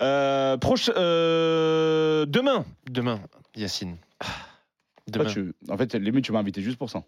Euh, 0.00 0.56
proche, 0.58 0.90
euh, 0.96 2.26
demain, 2.26 2.64
demain, 2.90 3.20
Yacine. 3.56 3.96
Ah, 4.20 4.26
Toi, 5.12 5.24
Demain. 5.24 5.30
tu- 5.32 5.54
En 5.70 5.76
fait, 5.76 5.94
limite, 5.94 6.24
tu 6.24 6.32
m'as 6.32 6.40
invité 6.40 6.60
juste 6.62 6.76
pour 6.78 6.90
ça. 6.90 7.02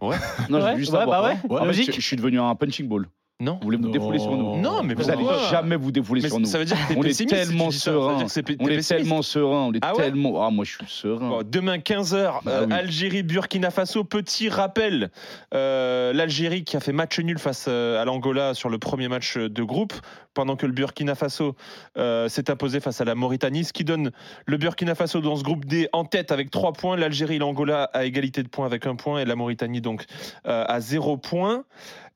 Ouais. 0.00 0.16
Non, 0.48 0.62
Ouais, 0.62 0.76
juste 0.78 0.92
ouais, 0.92 1.04
bah 1.04 1.22
ouais. 1.22 1.36
En 1.60 1.64
fait, 1.72 1.92
je 1.92 2.00
suis 2.00 2.16
devenu 2.16 2.40
un 2.40 2.54
punching 2.54 2.88
ball. 2.88 3.06
Non. 3.40 3.54
Vous 3.54 3.64
voulez 3.64 3.76
vous 3.78 3.90
défouler 3.90 4.20
sur 4.20 4.30
nous 4.30 4.58
Non, 4.60 4.84
mais 4.84 4.94
Vous 4.94 5.10
allez 5.10 5.18
pourquoi 5.24 5.38
jamais 5.50 5.74
vous 5.74 5.90
défouler 5.90 6.22
Mais 6.22 6.28
sur 6.28 6.38
nous. 6.38 6.46
ça 6.46 6.56
veut 6.58 6.64
dire 6.64 6.76
que 6.86 6.92
t'es 6.92 6.98
On 6.98 7.02
pessimiste 7.02 7.34
tellement 7.34 7.70
ça. 7.72 7.78
Ça 7.80 7.90
veut 7.90 7.98
dire 8.16 8.30
serein. 8.30 8.42
que 8.42 8.52
pe- 8.52 8.56
On 8.60 8.68
est 8.68 8.88
tellement 8.88 9.22
serein. 9.22 9.66
On 9.66 9.72
est 9.72 9.78
Ah 9.82 9.92
ouais 9.96 10.04
tellement. 10.04 10.46
Ah, 10.46 10.50
moi, 10.50 10.64
je 10.64 10.70
suis 10.76 10.86
serein. 10.86 11.28
Bon, 11.30 11.42
demain 11.44 11.78
15h, 11.78 12.40
Bah 12.44 12.60
oui. 12.66 12.72
Algérie, 12.72 13.24
Burkina 13.24 13.70
Faso. 13.72 14.04
Petit 14.04 14.48
rappel, 14.48 15.10
euh, 15.52 16.12
l'Algérie 16.12 16.62
qui 16.62 16.76
a 16.76 16.80
fait 16.80 16.92
match 16.92 17.18
nul 17.18 17.38
face 17.40 17.66
euh, 17.68 18.00
à 18.00 18.04
l'Angola 18.04 18.54
sur 18.54 18.68
le 18.68 18.78
premier 18.78 19.08
match 19.08 19.36
de 19.36 19.62
groupe, 19.64 19.94
pendant 20.32 20.54
que 20.54 20.66
le 20.66 20.72
Burkina 20.72 21.16
Faso 21.16 21.56
euh, 21.98 22.28
s'est 22.28 22.50
imposé 22.50 22.78
face 22.78 23.00
à 23.00 23.04
la 23.04 23.16
Mauritanie, 23.16 23.64
ce 23.64 23.72
qui 23.72 23.82
donne 23.84 24.12
le 24.46 24.56
Burkina 24.58 24.94
Faso 24.94 25.20
dans 25.20 25.34
ce 25.36 25.42
groupe 25.42 25.64
D 25.64 25.88
en 25.92 26.04
tête 26.04 26.30
avec 26.30 26.50
3 26.52 26.72
points, 26.72 26.96
l'Algérie 26.96 27.36
et 27.36 27.38
l'Angola 27.40 27.84
à 27.92 28.04
égalité 28.04 28.44
de 28.44 28.48
points 28.48 28.66
avec 28.66 28.86
1 28.86 28.94
point 28.94 29.18
et 29.18 29.24
la 29.24 29.34
Mauritanie 29.34 29.80
donc 29.80 30.04
euh, 30.46 30.64
à 30.68 30.80
0 30.80 31.16
points. 31.16 31.64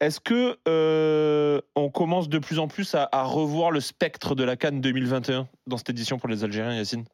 Est-ce 0.00 0.20
que 0.20 0.56
euh, 1.08 1.60
on 1.74 1.90
commence 1.90 2.28
de 2.28 2.38
plus 2.38 2.58
en 2.58 2.68
plus 2.68 2.94
à, 2.94 3.08
à 3.12 3.22
revoir 3.24 3.70
le 3.70 3.80
spectre 3.80 4.34
de 4.34 4.44
la 4.44 4.56
Cannes 4.56 4.80
2021 4.80 5.48
dans 5.66 5.76
cette 5.76 5.90
édition 5.90 6.18
pour 6.18 6.28
les 6.28 6.44
Algériens, 6.44 6.74
Yacine 6.74 7.04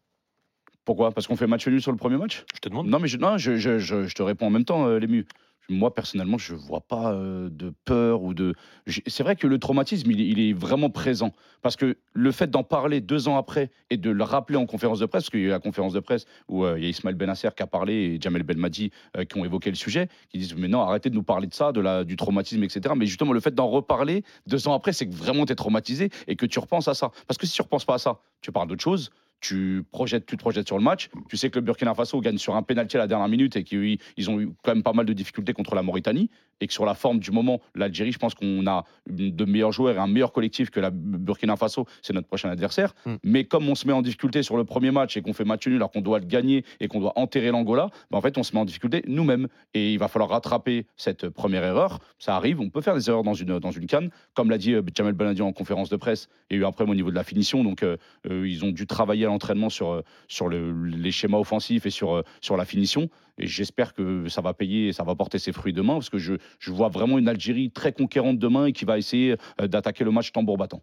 Pourquoi? 0.85 1.13
Parce 1.13 1.27
qu'on 1.27 1.37
fait 1.37 1.47
match 1.47 1.67
nul 1.67 1.81
sur 1.81 1.93
le 1.93 1.97
premier 1.99 2.17
match? 2.17 2.45
Je 2.55 2.61
te 2.61 2.69
demande. 2.69 2.87
Non, 2.89 2.99
mais 2.99 3.09
je, 3.09 3.17
non, 3.17 3.39
je, 3.39 3.57
je- 3.57 3.79
je- 3.79 4.07
je 4.07 4.15
te 4.15 4.23
réponds 4.23 4.47
en 4.47 4.51
même 4.51 4.65
temps, 4.65 4.87
euh, 4.87 4.99
Lému. 4.99 5.27
Moi, 5.69 5.95
personnellement, 5.95 6.39
je 6.39 6.55
vois 6.55 6.81
pas 6.81 7.15
de 7.15 7.73
peur 7.85 8.23
ou 8.23 8.35
de. 8.35 8.55
C'est 8.87 9.23
vrai 9.23 9.37
que 9.37 9.47
le 9.47 9.59
traumatisme, 9.59 10.11
il 10.11 10.41
est, 10.41 10.53
vraiment 10.53 10.91
présent. 10.91 11.33
Parce 11.63 11.77
que 11.77 11.97
le 12.13 12.33
fait 12.33 12.51
d'en 12.51 12.63
parler 12.63 13.01
deux 13.01 13.29
ans 13.29 13.37
après 13.37 13.71
et 13.91 13.97
de 13.97 14.11
le 14.11 14.25
rappeler 14.25 14.57
en 14.57 14.67
conférence 14.67 14.99
de 14.99 15.07
presse, 15.07 15.25
parce 15.25 15.31
qu'il 15.31 15.41
y 15.41 15.45
a 15.45 15.47
eu 15.47 15.51
la 15.51 15.61
conférence 15.61 15.95
de 15.95 16.01
presse 16.01 16.27
où 16.49 16.65
euh, 16.65 16.79
il 16.79 16.85
y 16.85 16.87
a 16.87 16.91
Ismaël 16.91 17.17
Benasser 17.17 17.49
qui 17.57 17.63
a 17.63 17.67
parlé 17.67 17.95
et 17.95 18.21
Jamel 18.21 18.43
Belmadi 18.43 18.91
euh, 19.17 19.25
qui 19.25 19.39
ont 19.39 19.45
évoqué 19.45 19.71
le 19.71 19.77
sujet, 19.77 20.09
qui 20.29 20.39
disent 20.39 20.55
Mais 20.55 20.69
non, 20.69 20.81
arrêtez 20.83 21.11
de 21.11 21.15
nous 21.15 21.23
parler 21.23 21.47
de 21.47 21.55
ça, 21.55 21.73
de 21.73 21.81
la, 21.81 22.05
du 22.05 22.17
traumatisme, 22.17 22.63
etc. 22.63 22.95
Mais 22.97 23.07
justement, 23.07 23.33
le 23.33 23.41
fait 23.41 23.55
d'en 23.55 23.69
reparler 23.69 24.25
deux 24.47 24.69
ans 24.69 24.75
après, 24.75 24.93
c'est 24.93 25.09
que 25.09 25.15
vraiment 25.15 25.47
tu 25.47 25.53
es 25.53 25.57
traumatisé 25.57 26.11
et 26.29 26.37
que 26.37 26.47
tu 26.47 26.59
repenses 26.59 26.89
à 26.89 26.95
ça. 26.95 27.11
Parce 27.27 27.39
que 27.39 27.47
si 27.47 27.55
tu 27.55 27.63
repenses 27.63 27.85
pas 27.85 27.95
à 27.95 27.99
ça, 27.99 28.21
tu 28.41 28.53
parles 28.53 28.69
d'autre 28.69 28.83
chose 28.83 29.11
tu 29.45 29.85
projettes, 29.91 30.25
tu 30.25 30.37
te 30.37 30.41
projettes 30.41 30.67
sur 30.67 30.79
le 30.79 30.83
match. 30.83 31.11
Tu 31.29 31.37
sais 31.37 31.51
que 31.51 31.59
le 31.59 31.65
Burkina 31.65 31.95
Faso 31.95 32.19
gagne 32.21 32.39
sur 32.39 32.57
un 32.57 32.63
pénalty 32.63 32.97
à 32.97 33.01
la 33.01 33.07
dernière 33.07 33.29
minute 33.29 33.57
et 33.57 33.63
qu'ils 33.63 33.99
ils 34.17 34.31
ont 34.31 34.41
eu 34.41 34.51
quand 34.63 34.75
même 34.75 34.83
pas 34.83 34.95
mal 34.95 35.05
de 35.05 35.13
difficultés 35.13 35.53
contre 35.53 35.75
la 35.75 35.83
Mauritanie. 35.83 36.31
Et 36.61 36.67
que 36.67 36.73
sur 36.73 36.87
la 36.87 36.95
forme 36.95 37.19
du 37.19 37.31
moment, 37.31 37.61
l'Algérie, 37.75 38.13
je 38.13 38.19
pense 38.19 38.35
qu'on 38.35 38.67
a 38.67 38.85
de 39.09 39.45
meilleurs 39.45 39.73
joueurs 39.73 39.97
et 39.97 39.99
un 39.99 40.07
meilleur 40.07 40.33
collectif 40.33 40.71
que 40.71 40.81
la 40.81 40.91
Burkina 40.91 41.57
Faso. 41.57 41.85
C'est 42.01 42.15
notre 42.15 42.29
prochain 42.29 42.49
adversaire. 42.49 42.95
Mm. 43.05 43.15
Mais 43.25 43.45
comme 43.45 43.69
on 43.69 43.75
se 43.75 43.87
met 43.87 43.93
en 43.93 44.03
difficulté 44.03 44.43
sur 44.43 44.57
le 44.57 44.65
premier 44.65 44.91
match 44.91 45.17
et 45.17 45.23
qu'on 45.23 45.33
fait 45.35 45.45
match 45.45 45.67
nul 45.67 45.77
alors 45.77 45.91
qu'on 45.91 46.01
doit 46.01 46.21
le 46.21 46.27
gagner 46.27 46.65
et 46.81 46.89
qu'on 46.89 47.01
doit 47.01 47.13
enterrer 47.17 47.51
l'Angola, 47.51 47.91
ben 48.11 48.19
en 48.19 48.21
fait, 48.23 48.39
on 48.39 48.43
se 48.43 48.55
met 48.55 48.61
en 48.61 48.65
difficulté 48.65 49.03
nous-mêmes. 49.07 49.49
Et 49.75 49.93
il 49.93 49.99
va 49.99 50.09
falloir 50.09 50.31
rattraper 50.31 50.87
cette 50.97 51.29
première 51.29 51.65
erreur. 51.65 51.99
Ça 52.19 52.37
arrive, 52.37 52.61
on 52.61 52.71
peut 52.71 52.81
faire 52.81 52.95
des 52.95 53.11
erreurs 53.11 53.25
dans 53.25 53.35
une, 53.35 53.59
dans 53.59 53.73
une 53.73 53.87
canne. 53.87 54.11
Comme 54.33 54.49
l'a 54.49 54.59
dit 54.59 54.73
euh, 54.73 54.83
Jamel 54.95 55.13
Belmadi 55.13 55.43
en 55.43 55.53
conférence 55.53 55.91
de 55.91 55.97
presse, 55.97 56.29
il 56.51 56.57
y 56.57 56.61
a 56.61 56.63
eu 56.63 56.67
un 56.67 56.73
problème 56.73 56.93
au 56.93 56.95
niveau 56.95 57.11
de 57.11 57.17
la 57.17 57.25
finition. 57.25 57.63
Donc, 57.63 57.83
euh, 57.83 57.97
euh, 58.31 58.49
ils 58.49 58.65
ont 58.65 58.71
dû 58.71 58.87
travailler 58.87 59.27
à 59.27 59.31
l'entraînement 59.35 59.69
sur, 59.69 59.91
euh, 59.93 60.03
sur 60.29 60.49
le- 60.49 60.73
les 60.87 61.11
schémas 61.11 61.39
offensifs 61.39 61.85
et 61.87 61.91
sur, 61.91 62.15
euh, 62.15 62.23
sur 62.41 62.57
la 62.57 62.65
finition. 62.65 63.09
Et 63.37 63.47
j'espère 63.49 63.93
que 63.95 64.29
ça 64.29 64.41
va 64.41 64.55
payer 64.55 64.89
et 64.89 64.93
ça 64.93 65.03
va 65.03 65.15
porter 65.17 65.39
ses 65.41 65.51
fruits 65.53 65.73
demain, 65.73 65.95
parce 65.95 66.09
que 66.09 66.19
je, 66.19 66.35
je 66.61 66.71
vois 66.71 66.89
vraiment 66.89 67.19
une 67.19 67.29
Algérie 67.29 67.71
très 67.73 67.93
conquérante 67.93 68.39
demain 68.39 68.67
et 68.67 68.73
qui 68.73 68.85
va 68.85 68.97
essayer 68.97 69.37
euh, 69.61 69.67
d'attaquer 69.67 70.05
le 70.05 70.13
match 70.13 70.31
tambour 70.33 70.57
battant. 70.57 70.83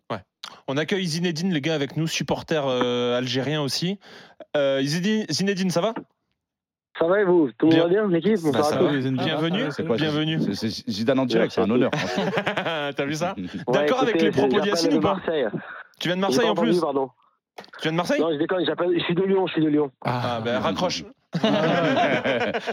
On 0.67 0.75
accueille 0.75 1.05
Zinedine, 1.05 1.53
les 1.53 1.61
gars, 1.61 1.75
avec 1.75 1.95
nous, 1.95 2.07
supporter 2.07 2.61
euh, 2.67 3.17
algérien 3.17 3.61
aussi. 3.61 3.97
Euh, 4.57 4.81
Zinedine, 4.83 5.25
Zinedine, 5.31 5.69
ça 5.71 5.79
va? 5.79 5.93
Ça 6.99 7.07
va 7.07 7.21
et 7.21 7.23
vous? 7.23 7.49
Tout 7.57 7.67
le 7.67 7.71
monde 7.77 7.81
va 7.83 7.87
bien, 7.87 8.07
l'équipe 8.09 8.37
Bah, 8.51 8.61
tous. 8.77 9.09
Bienvenue. 9.23 9.69
Quoi, 9.87 9.95
Bienvenue. 9.95 10.39
c'est- 10.41 10.55
C'est 10.67 10.91
Zidane 10.91 11.19
en 11.19 11.25
direct, 11.25 11.53
c'est 11.53 11.61
un 11.61 11.69
honneur. 11.69 11.89
T'as 12.95 13.05
vu 13.05 13.15
ça? 13.15 13.33
Ouais, 13.37 13.53
D'accord 13.73 14.01
avec 14.01 14.21
les 14.21 14.31
propos 14.31 14.59
d'Yacine 14.59 14.91
de 14.91 14.97
ou 14.97 14.99
pas? 14.99 15.13
Marseille. 15.15 15.45
Tu 16.01 16.09
viens 16.09 16.17
de 16.17 16.21
Marseille 16.21 16.41
pas 16.41 16.47
en 16.49 16.51
entendu, 16.51 16.71
plus? 16.71 16.81
pardon. 16.81 17.09
Tu 17.57 17.83
viens 17.83 17.91
de 17.91 17.97
Marseille? 17.97 18.21
Non, 18.21 18.31
je 18.31 18.37
déconne, 18.37 18.63
je 18.65 19.03
suis 19.03 19.15
de 19.15 19.23
Lyon, 19.23 19.47
je 19.47 19.53
suis 19.53 19.61
de 19.63 19.69
Lyon. 19.69 19.91
Ah, 20.05 20.39
ben 20.43 20.59
raccroche. 20.59 21.03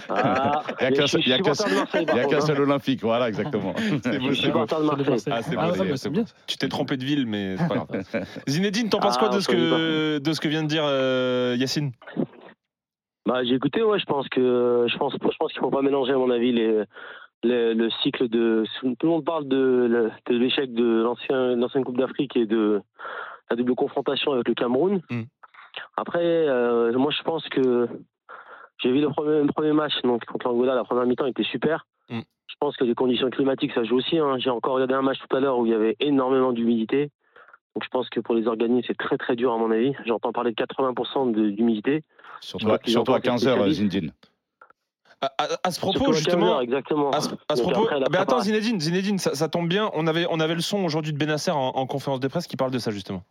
Ah, 0.08 0.62
Il 0.80 0.86
a 0.86 0.90
qu'un 0.90 1.06
seul- 1.06 1.20
n'y 1.24 1.32
a 1.32 1.38
qu'un 1.38 2.40
seul 2.40 2.60
olympique, 2.60 3.00
voilà, 3.02 3.28
exactement. 3.28 3.72
C'est 4.02 4.18
beau, 4.18 4.34
c'est 4.34 4.50
beau. 4.50 4.64
Ah, 4.68 5.42
c'est 5.42 5.56
Ah, 5.56 5.70
bah, 5.70 5.84
beau. 5.84 6.10
bien. 6.10 6.24
Tu 6.46 6.56
t'es 6.56 6.68
trompé 6.68 6.96
de 6.96 7.04
ville, 7.04 7.26
mais 7.26 7.56
c'est 7.56 7.68
pas 7.68 7.74
grave. 7.76 7.88
Zinedine, 8.48 8.88
t'en 8.88 8.98
penses 9.00 9.16
Ah, 9.16 9.26
quoi 9.26 9.28
de 9.28 9.40
ce, 9.40 9.48
que, 9.48 10.18
de 10.18 10.32
ce 10.32 10.40
que 10.40 10.48
vient 10.48 10.62
de 10.62 10.68
dire 10.68 10.82
euh, 10.84 11.54
Yacine? 11.58 11.92
Bah, 13.26 13.44
j'ai 13.44 13.54
écouté, 13.54 13.82
ouais, 13.82 13.98
je 13.98 14.06
pense 14.06 14.28
que 14.28 14.86
je 14.90 14.96
pense, 14.96 15.12
je 15.12 15.36
pense 15.38 15.52
qu'il 15.52 15.60
faut 15.60 15.70
pas 15.70 15.82
mélanger, 15.82 16.12
à 16.12 16.16
mon 16.16 16.30
avis, 16.30 16.52
les, 16.52 16.82
les- 17.44 17.74
le 17.74 17.90
cycle 18.02 18.28
de. 18.28 18.64
Tout 18.80 18.96
le 19.02 19.08
monde 19.08 19.24
parle 19.24 19.46
de, 19.46 20.10
de 20.28 20.36
l'échec 20.36 20.72
de 20.72 21.02
l'ancien, 21.02 21.54
l'ancienne 21.56 21.84
Coupe 21.84 21.98
d'Afrique 21.98 22.36
et 22.36 22.46
de 22.46 22.80
la 23.50 23.56
double 23.56 23.75
confrontation 23.75 24.32
avec 24.32 24.47
le 24.48 24.54
Cameroun. 24.54 25.00
Mm. 25.10 25.22
Après, 25.97 26.20
euh, 26.25 26.92
moi, 26.98 27.10
je 27.16 27.22
pense 27.22 27.47
que 27.48 27.88
j'ai 28.82 28.91
vu 28.92 29.00
le 29.00 29.09
premier, 29.10 29.42
le 29.42 29.53
premier 29.53 29.72
match 29.72 29.92
donc 30.04 30.25
contre 30.25 30.48
l'Angola, 30.48 30.75
la 30.75 30.84
première 30.84 31.06
mi-temps 31.06 31.26
était 31.26 31.44
super. 31.44 31.87
Mm. 32.08 32.20
Je 32.47 32.54
pense 32.60 32.76
que 32.76 32.84
les 32.84 32.94
conditions 32.94 33.31
climatiques, 33.31 33.72
ça 33.75 33.84
joue 33.84 33.97
aussi. 33.97 34.19
hein. 34.19 34.37
J'ai 34.38 34.50
encore 34.50 34.75
regardé 34.75 34.94
un 34.94 35.03
match 35.03 35.19
tout 35.28 35.37
à 35.37 35.41
l'heure 35.41 35.58
où 35.58 35.66
il 35.66 35.72
y 35.72 35.75
avait 35.75 35.97
énormément 36.00 36.53
d'humidité. 36.53 37.10
Donc 37.75 37.84
je 37.84 37.88
pense 37.91 38.08
que 38.08 38.20
pour 38.20 38.34
les 38.34 38.47
organismes, 38.48 38.87
c'est 38.88 38.97
très 38.97 39.19
très 39.19 39.37
dur 39.37 39.53
à 39.53 39.58
mon 39.58 39.70
avis. 39.70 39.92
J'entends 40.06 40.32
parler 40.32 40.50
de 40.50 40.56
80% 40.56 41.31
de- 41.32 41.50
d'humidité. 41.50 42.03
Surtout, 42.41 42.70
à- 42.72 42.78
qu'ils 42.78 42.92
surtout 42.92 43.12
ont 43.12 43.14
à 43.14 43.20
pas 43.20 43.28
été 43.28 43.28
15h, 43.28 43.38
spécialistes. 43.53 43.78
Zinedine. 43.78 44.12
à, 45.20 45.26
à- 45.38 45.47
à 45.64 45.70
ce 45.70 45.81
propos, 45.81 45.98
Surtout 45.98 46.10
à 46.10 46.14
15 46.14 46.16
justement. 46.25 46.47
heures, 46.54 46.60
exactement. 46.62 47.10
À 47.10 47.20
ce, 47.20 47.31
à 47.48 47.56
ce 47.56 47.62
propos, 47.62 47.82
après, 47.88 48.00
ben 48.10 48.20
attends 48.20 48.41
Zinedine, 48.41 48.81
Zinedine, 48.81 49.19
ça, 49.19 49.34
ça 49.34 49.48
tombe 49.48 49.69
bien. 49.69 49.91
On 49.94 50.06
avait, 50.06 50.26
on 50.31 50.38
avait 50.41 50.54
le 50.54 50.60
son 50.60 50.78
aujourd'hui 50.84 51.12
de 51.12 51.19
Benasser 51.19 51.50
en, 51.50 51.58
en 51.58 51.87
conférence 51.87 52.20
de 52.20 52.28
presse 52.28 52.47
qui 52.47 52.56
parle 52.56 52.70
de 52.70 52.78
ça 52.78 52.91
justement. 52.91 53.22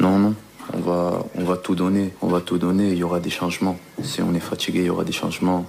Non, 0.00 0.18
non, 0.18 0.34
on 0.72 1.44
va, 1.44 1.56
tout 1.56 1.74
donner, 1.74 2.12
on 2.22 2.28
va 2.28 2.40
tout 2.40 2.58
donner, 2.58 2.90
il 2.90 2.98
y 2.98 3.04
aura 3.04 3.20
des 3.20 3.30
changements. 3.30 3.78
Si 4.02 4.22
on 4.22 4.34
est 4.34 4.40
fatigué, 4.40 4.80
il 4.80 4.86
y 4.86 4.90
aura 4.90 5.04
des 5.04 5.12
changements. 5.12 5.66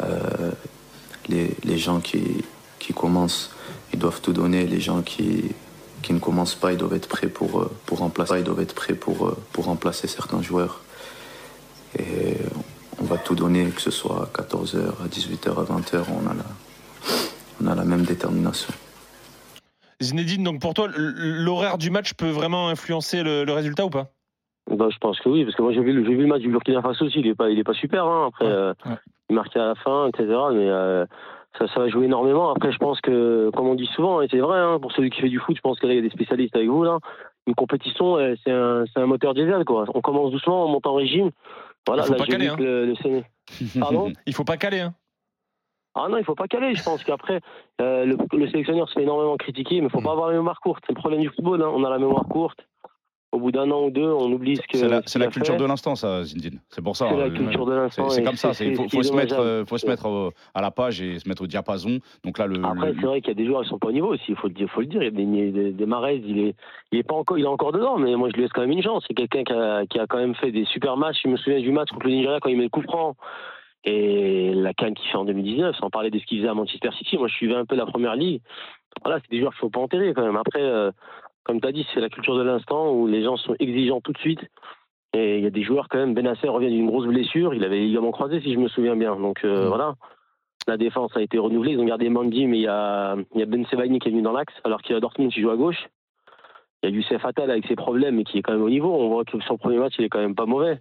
Euh, 0.00 0.52
les, 1.28 1.78
gens 1.78 2.00
qui, 2.00 2.44
commencent, 2.94 3.50
ils 3.92 3.98
doivent 3.98 4.20
tout 4.20 4.32
donner. 4.32 4.66
Les 4.66 4.80
gens 4.80 5.02
qui, 5.02 5.44
ne 6.10 6.18
commencent 6.18 6.54
pas, 6.54 6.72
ils 6.72 6.78
doivent 6.78 6.94
être 6.94 7.08
prêts 7.08 7.28
pour, 7.28 7.60
euh, 7.60 7.70
pour 7.86 7.98
remplacer, 7.98 8.38
ils 8.38 8.44
doivent 8.44 8.60
être 8.60 8.74
prêts 8.74 8.94
pour, 8.94 9.26
euh, 9.26 9.36
pour 9.52 9.66
remplacer 9.66 10.08
certains 10.08 10.42
joueurs. 10.42 10.80
Et 11.98 12.36
on 13.00 13.04
va 13.04 13.18
tout 13.18 13.34
donner, 13.34 13.66
que 13.66 13.80
ce 13.80 13.90
soit 13.90 14.30
à 14.34 14.42
14h, 14.42 14.78
à 15.04 15.08
18h, 15.08 15.50
à 15.50 15.64
20h, 15.64 16.04
on 16.10 16.28
a 16.28 16.34
la, 16.34 16.44
on 17.62 17.66
a 17.66 17.74
la 17.74 17.84
même 17.84 18.04
détermination. 18.04 18.72
Zinedine, 20.00 20.44
donc 20.44 20.60
pour 20.60 20.74
toi, 20.74 20.88
l'horaire 20.96 21.78
du 21.78 21.90
match 21.90 22.14
peut 22.14 22.30
vraiment 22.30 22.68
influencer 22.68 23.22
le, 23.22 23.44
le 23.44 23.52
résultat 23.52 23.84
ou 23.84 23.90
pas? 23.90 24.08
Bah, 24.70 24.88
je 24.92 24.98
pense 24.98 25.18
que 25.20 25.28
oui, 25.28 25.44
parce 25.44 25.56
que 25.56 25.62
moi 25.62 25.72
j'ai 25.72 25.80
vu, 25.80 25.92
le- 25.92 26.04
j'ai 26.04 26.14
vu 26.14 26.22
le 26.22 26.26
match 26.26 26.42
du 26.42 26.50
Burkina 26.50 26.82
Faso 26.82 27.06
aussi, 27.06 27.20
il 27.20 27.26
est 27.26 27.34
pas, 27.34 27.48
il 27.50 27.58
est 27.58 27.64
pas 27.64 27.72
super. 27.74 28.04
Hein. 28.04 28.26
Après, 28.28 28.44
Ouais, 28.44 28.50
euh, 28.52 28.74
ouais. 28.86 28.96
il 29.30 29.34
marquait 29.34 29.58
à 29.60 29.66
la 29.66 29.74
fin, 29.74 30.08
etc. 30.08 30.24
Mais 30.52 30.68
euh, 30.68 31.06
ça, 31.58 31.66
ça 31.68 31.80
va 31.80 31.88
jouer 31.88 32.04
énormément. 32.04 32.50
Après, 32.50 32.70
je 32.70 32.76
pense 32.78 33.00
que, 33.00 33.50
comme 33.56 33.66
on 33.66 33.74
dit 33.74 33.88
souvent, 33.96 34.20
et 34.20 34.28
c'est 34.30 34.38
vrai, 34.38 34.58
hein, 34.58 34.78
pour 34.80 34.92
celui 34.92 35.08
qui 35.10 35.20
fait 35.22 35.30
du 35.30 35.38
foot, 35.38 35.56
je 35.56 35.62
pense 35.62 35.80
que 35.80 35.86
là, 35.86 35.94
il 35.94 35.96
y 35.96 35.98
a 36.00 36.02
des 36.02 36.10
spécialistes 36.10 36.54
avec 36.54 36.68
vous. 36.68 36.84
Là. 36.84 36.98
Une 37.46 37.54
compétition, 37.54 38.18
euh, 38.18 38.34
c'est 38.44 38.52
un, 38.52 38.84
c'est 38.92 39.00
un 39.00 39.06
moteur 39.06 39.32
diesel. 39.32 39.64
Quoi. 39.64 39.86
On 39.94 40.02
commence 40.02 40.30
doucement, 40.32 40.66
on 40.66 40.68
monte 40.68 40.86
en 40.86 40.94
régime. 40.94 41.30
Voilà, 41.86 42.02
Il 42.02 42.06
faut 42.08 42.12
là, 42.12 42.18
pas 42.18 42.26
caler, 42.26 42.48
hein. 42.48 42.56
le, 42.58 42.84
le 42.86 42.94
Pardon? 43.80 44.12
Il 44.26 44.34
faut 44.34 44.44
pas 44.44 44.58
caler. 44.58 44.80
Hein. 44.80 44.94
Ah 45.94 46.06
non, 46.08 46.18
il 46.18 46.24
faut 46.24 46.34
pas 46.34 46.46
caler. 46.46 46.74
Je 46.74 46.82
pense 46.82 47.02
qu'après, 47.02 47.40
euh, 47.80 48.04
le, 48.04 48.16
le 48.36 48.46
sélectionneur 48.48 48.88
se 48.88 48.94
fait 48.94 49.02
énormément 49.02 49.36
critiquer, 49.36 49.80
mais 49.80 49.86
il 49.88 49.90
faut 49.90 50.00
Mm. 50.00 50.04
pas 50.04 50.12
avoir 50.12 50.28
la 50.28 50.34
mémoire 50.36 50.60
courte. 50.60 50.82
C'est 50.86 50.94
le 50.94 51.00
problème 51.00 51.20
du 51.22 51.28
football. 51.30 51.62
hein. 51.62 51.70
On 51.74 51.82
a 51.84 51.90
la 51.90 51.98
mémoire 51.98 52.26
courte. 52.28 52.60
Au 53.30 53.38
bout 53.38 53.52
d'un 53.52 53.70
an 53.70 53.82
ou 53.84 53.90
deux, 53.90 54.10
on 54.10 54.32
oublie 54.32 54.56
ce 54.56 54.62
que. 54.62 54.78
C'est 54.78 54.88
la, 54.88 55.02
ce 55.04 55.18
culture 55.18 55.54
fait. 55.54 55.60
de 55.60 55.66
l'instant, 55.66 55.94
ça, 55.94 56.22
Zinedine. 56.24 56.60
C'est 56.70 56.80
pour 56.80 56.96
ça. 56.96 57.08
C'est 57.10 57.16
la 57.18 57.24
euh, 57.24 57.30
culture 57.30 57.66
de 57.66 57.74
l'instant. 57.74 58.08
c'est 58.08 58.22
comme 58.22 58.36
ça, 58.36 58.52
il 58.64 58.74
faut, 58.74 59.02
se 59.02 59.12
mettre, 59.12 59.64
faut 59.68 59.76
se 59.76 59.86
mettre 59.86 60.06
euh, 60.08 60.30
à 60.54 60.62
la 60.62 60.70
page 60.70 61.02
et 61.02 61.18
se 61.18 61.28
mettre 61.28 61.42
au 61.42 61.46
diapason. 61.46 61.98
Donc 62.24 62.38
là, 62.38 62.46
le, 62.46 62.64
Après, 62.64 62.88
le- 62.92 62.96
c'est 62.98 63.06
vrai 63.06 63.20
qu'il 63.20 63.28
y 63.28 63.32
a 63.32 63.34
des 63.34 63.44
joueurs 63.44 63.64
qui 63.64 63.68
sont 63.68 63.78
pas 63.78 63.88
au 63.88 63.92
niveau 63.92 64.14
aussi, 64.14 64.24
il 64.30 64.36
faut 64.36 64.48
le 64.48 64.54
dire. 64.54 64.66
Faut 64.70 64.80
le 64.80 64.86
dire. 64.86 65.02
Il 65.02 65.04
y 65.04 65.08
a 65.08 65.10
des, 65.10 65.50
des, 65.52 65.72
des 65.72 65.86
Mahrez, 65.86 66.22
il 66.24 66.38
est, 66.38 66.54
il 66.90 66.98
est 67.00 67.02
pas 67.02 67.16
encore, 67.16 67.36
il 67.36 67.44
est 67.44 67.48
encore 67.48 67.72
dedans, 67.72 67.98
mais 67.98 68.16
moi 68.16 68.30
je 68.30 68.34
lui 68.34 68.42
laisse 68.44 68.52
quand 68.52 68.62
même 68.62 68.70
une 68.72 68.82
chance. 68.82 69.04
C'est 69.06 69.12
quelqu'un 69.14 69.44
qui 69.44 69.52
a, 69.52 69.84
qui 69.84 69.98
a 69.98 70.06
quand 70.06 70.18
même 70.18 70.34
fait 70.34 70.50
des 70.50 70.64
super 70.64 70.96
matchs. 70.96 71.18
Je 71.22 71.28
me 71.28 71.36
souviens 71.36 71.60
du 71.60 71.70
match 71.70 71.90
contre 71.90 72.06
le 72.06 72.12
Nigeria 72.12 72.38
quand 72.40 72.48
il 72.48 72.56
met 72.56 72.62
le 72.64 72.70
coup 72.70 72.80
franc. 72.82 73.14
Et 73.90 74.52
la 74.54 74.74
canne 74.74 74.94
qu'il 74.94 75.08
fait 75.10 75.16
en 75.16 75.24
2019, 75.24 75.76
sans 75.76 75.88
parler 75.88 76.10
de 76.10 76.18
ce 76.18 76.26
qu'il 76.26 76.38
faisait 76.38 76.50
à 76.50 76.54
Manchester 76.54 76.90
City. 76.98 77.16
Moi, 77.16 77.28
je 77.28 77.34
suivais 77.34 77.54
un 77.54 77.64
peu 77.64 77.74
la 77.74 77.86
première 77.86 78.16
ligue. 78.16 78.42
Voilà, 79.02 79.18
c'est 79.20 79.30
des 79.30 79.38
joueurs 79.40 79.52
qu'il 79.52 79.60
faut 79.60 79.70
pas 79.70 79.80
enterrer 79.80 80.12
quand 80.12 80.24
même. 80.26 80.36
Après, 80.36 80.60
euh, 80.60 80.90
comme 81.44 81.58
tu 81.60 81.66
as 81.66 81.72
dit, 81.72 81.86
c'est 81.94 82.00
la 82.00 82.10
culture 82.10 82.36
de 82.36 82.42
l'instant 82.42 82.92
où 82.92 83.06
les 83.06 83.22
gens 83.22 83.36
sont 83.38 83.54
exigeants 83.58 84.00
tout 84.02 84.12
de 84.12 84.18
suite. 84.18 84.40
Et 85.14 85.38
il 85.38 85.44
y 85.44 85.46
a 85.46 85.50
des 85.50 85.62
joueurs 85.62 85.88
quand 85.88 85.96
même. 85.98 86.12
Benasser 86.12 86.48
revient 86.48 86.68
d'une 86.68 86.86
grosse 86.86 87.06
blessure. 87.06 87.54
Il 87.54 87.64
avait 87.64 87.76
les 87.78 87.86
ligaments 87.86 88.10
croisés, 88.10 88.42
si 88.42 88.52
je 88.52 88.58
me 88.58 88.68
souviens 88.68 88.94
bien. 88.94 89.16
Donc 89.16 89.42
euh, 89.44 89.64
Mm. 89.64 89.68
voilà. 89.68 89.94
La 90.66 90.76
défense 90.76 91.16
a 91.16 91.22
été 91.22 91.38
renouvelée. 91.38 91.72
Ils 91.72 91.80
ont 91.80 91.86
gardé 91.86 92.10
Mandy, 92.10 92.46
mais 92.46 92.58
il 92.58 92.62
y 92.64 92.68
a, 92.68 93.16
il 93.34 93.40
y 93.40 93.42
a 93.42 93.46
Ben 93.46 93.64
Sebaini 93.66 94.00
qui 94.00 94.08
est 94.08 94.10
venu 94.10 94.20
dans 94.22 94.32
l'axe, 94.32 94.52
alors 94.64 94.82
qu'il 94.82 94.92
y 94.92 94.96
a 94.96 95.00
Dortmund 95.00 95.32
qui 95.32 95.40
joue 95.40 95.50
à 95.50 95.56
gauche. 95.56 95.88
Il 96.82 96.90
y 96.90 96.92
a 96.92 96.94
Youssef 96.94 97.24
Attal 97.24 97.50
avec 97.50 97.66
ses 97.66 97.74
problèmes, 97.74 98.16
mais 98.16 98.24
qui 98.24 98.36
est 98.36 98.42
quand 98.42 98.52
même 98.52 98.62
au 98.62 98.68
niveau. 98.68 98.92
On 98.94 99.08
voit 99.08 99.24
que 99.24 99.40
son 99.40 99.56
premier 99.56 99.78
match, 99.78 99.94
il 99.98 100.04
est 100.04 100.08
quand 100.10 100.20
même 100.20 100.34
pas 100.34 100.44
mauvais. 100.44 100.78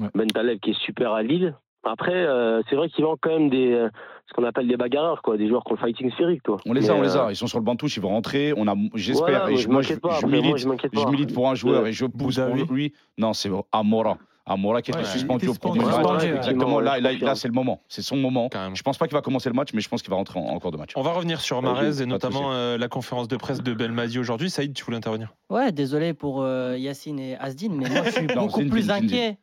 Ouais. 0.00 0.08
Ben 0.14 0.26
Taleb 0.26 0.58
qui 0.58 0.70
est 0.70 0.80
super 0.80 1.12
à 1.12 1.22
Lille. 1.22 1.54
Après, 1.84 2.12
euh, 2.12 2.62
c'est 2.68 2.76
vrai 2.76 2.88
qu'il 2.88 3.04
manque 3.04 3.18
quand 3.22 3.30
même 3.30 3.48
des, 3.48 3.72
euh, 3.72 3.88
ce 4.28 4.34
qu'on 4.34 4.44
appelle 4.44 4.66
des 4.66 4.76
bagarreurs, 4.76 5.22
quoi, 5.22 5.36
des 5.36 5.48
joueurs 5.48 5.62
qui 5.64 5.72
ont 5.72 5.76
le 5.76 5.80
fighting 5.80 6.10
spirit, 6.12 6.38
quoi. 6.38 6.56
On 6.66 6.72
les 6.72 6.90
a, 6.90 6.94
Mais, 6.94 6.98
on 6.98 7.02
les 7.02 7.16
euh, 7.16 7.26
a. 7.26 7.32
Ils 7.32 7.36
sont 7.36 7.46
sur 7.46 7.58
le 7.58 7.64
banc 7.64 7.76
touche, 7.76 7.96
ils 7.96 8.02
vont 8.02 8.08
rentrer. 8.08 8.52
On 8.56 8.66
a, 8.66 8.74
j'espère. 8.94 9.46
voilà, 9.46 9.50
et 9.50 9.52
moi, 9.52 9.56
je, 9.56 9.62
je 9.62 9.68
moi, 9.68 9.80
je, 9.80 9.88
m'inquiète 9.88 10.00
pas. 10.00 10.10
je 10.10 10.16
Après, 10.16 10.40
moi, 10.40 10.40
milite, 10.40 10.58
je 10.92 11.06
milite 11.08 11.34
pour 11.34 11.48
un 11.48 11.54
joueur 11.54 11.86
et 11.86 11.92
je 11.92 12.06
pousse 12.06 12.36
pour 12.38 12.74
lui. 12.74 12.92
Non, 13.18 13.32
c'est 13.32 13.50
Amora. 13.72 14.18
Amora 14.48 14.80
qui 14.80 14.92
était 14.92 15.00
Ouais, 15.00 15.04
suspendu 15.04 15.48
au 15.48 15.54
premier 15.54 15.84
match. 15.84 16.24
Exactement. 16.24 16.80
Là, 16.80 17.00
là, 17.00 17.12
là, 17.12 17.34
c'est 17.34 17.48
le 17.48 17.54
moment. 17.54 17.82
C'est 17.88 18.02
son 18.02 18.16
moment. 18.16 18.48
Je 18.74 18.82
pense 18.82 18.96
pas 18.96 19.06
qu'il 19.06 19.16
va 19.16 19.22
commencer 19.22 19.48
le 19.48 19.54
match, 19.54 19.70
mais 19.74 19.80
je 19.80 19.88
pense 19.88 20.02
qu'il 20.02 20.10
va 20.10 20.16
rentrer 20.16 20.38
en, 20.38 20.44
en 20.44 20.58
cours 20.58 20.70
de 20.70 20.76
match. 20.76 20.92
On 20.96 21.02
va 21.02 21.12
revenir 21.12 21.40
sur 21.40 21.60
Marez 21.62 22.00
et 22.00 22.06
notamment 22.06 22.52
euh, 22.52 22.78
la 22.78 22.88
conférence 22.88 23.28
de 23.28 23.36
presse 23.36 23.62
de 23.62 23.74
Belmadi 23.74 24.18
aujourd'hui. 24.18 24.50
Saïd, 24.50 24.72
tu 24.72 24.84
voulais 24.84 24.96
intervenir? 24.96 25.34
Ouais, 25.50 25.72
désolé 25.72 26.14
pour 26.14 26.42
euh, 26.42 26.76
Yacine 26.78 27.18
et 27.18 27.36
Asdin, 27.38 27.70
mais 27.70 27.88
moi 27.88 28.02
je 28.04 28.10
suis 28.10 28.26
Non, 28.36 28.46
beaucoup 28.46 28.64
plus 28.64 28.90
inquiet 28.90 29.38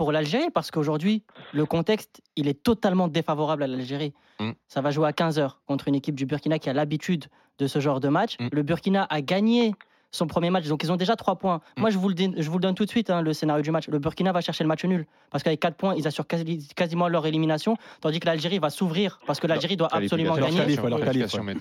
pour 0.00 0.12
l'Algérie 0.12 0.48
parce 0.48 0.70
qu'aujourd'hui, 0.70 1.24
le 1.52 1.66
contexte, 1.66 2.22
il 2.34 2.48
est 2.48 2.62
totalement 2.62 3.06
défavorable 3.06 3.64
à 3.64 3.66
l'Algérie. 3.66 4.14
Mm. 4.38 4.52
Ça 4.66 4.80
va 4.80 4.92
jouer 4.92 5.06
à 5.06 5.10
15h 5.10 5.56
contre 5.66 5.88
une 5.88 5.94
équipe 5.94 6.14
du 6.14 6.24
Burkina 6.24 6.58
qui 6.58 6.70
a 6.70 6.72
l'habitude 6.72 7.26
de 7.58 7.66
ce 7.66 7.80
genre 7.80 8.00
de 8.00 8.08
match. 8.08 8.38
Mm. 8.40 8.48
Le 8.50 8.62
Burkina 8.62 9.06
a 9.10 9.20
gagné 9.20 9.74
son 10.12 10.26
premier 10.26 10.50
match, 10.50 10.66
donc 10.66 10.82
ils 10.82 10.90
ont 10.90 10.96
déjà 10.96 11.14
3 11.16 11.36
points. 11.36 11.60
Mm. 11.76 11.80
Moi, 11.80 11.90
je 11.90 11.98
vous, 11.98 12.08
le 12.08 12.14
dis- 12.14 12.32
je 12.36 12.50
vous 12.50 12.58
le 12.58 12.62
donne 12.62 12.74
tout 12.74 12.84
de 12.84 12.90
suite, 12.90 13.10
hein, 13.10 13.22
le 13.22 13.32
scénario 13.32 13.62
du 13.62 13.70
match. 13.70 13.88
Le 13.88 13.98
Burkina 13.98 14.32
va 14.32 14.40
chercher 14.40 14.64
le 14.64 14.68
match 14.68 14.84
nul 14.84 15.06
parce 15.30 15.44
qu'avec 15.44 15.60
4 15.60 15.76
points, 15.76 15.94
ils 15.94 16.06
assurent 16.06 16.26
quasi- 16.26 16.68
quasiment 16.74 17.08
leur 17.08 17.26
élimination, 17.26 17.76
tandis 18.00 18.18
que 18.20 18.26
l'Algérie 18.26 18.58
va 18.58 18.70
s'ouvrir 18.70 19.20
parce 19.26 19.38
que 19.40 19.46
l'Algérie 19.46 19.76
doit 19.76 19.88
absolument 19.92 20.34
gagner. 20.36 20.58
qualif, 20.58 20.82
ouais, 20.82 20.90
leur 20.90 21.00
Qualification, 21.00 21.42
ouais. 21.44 21.54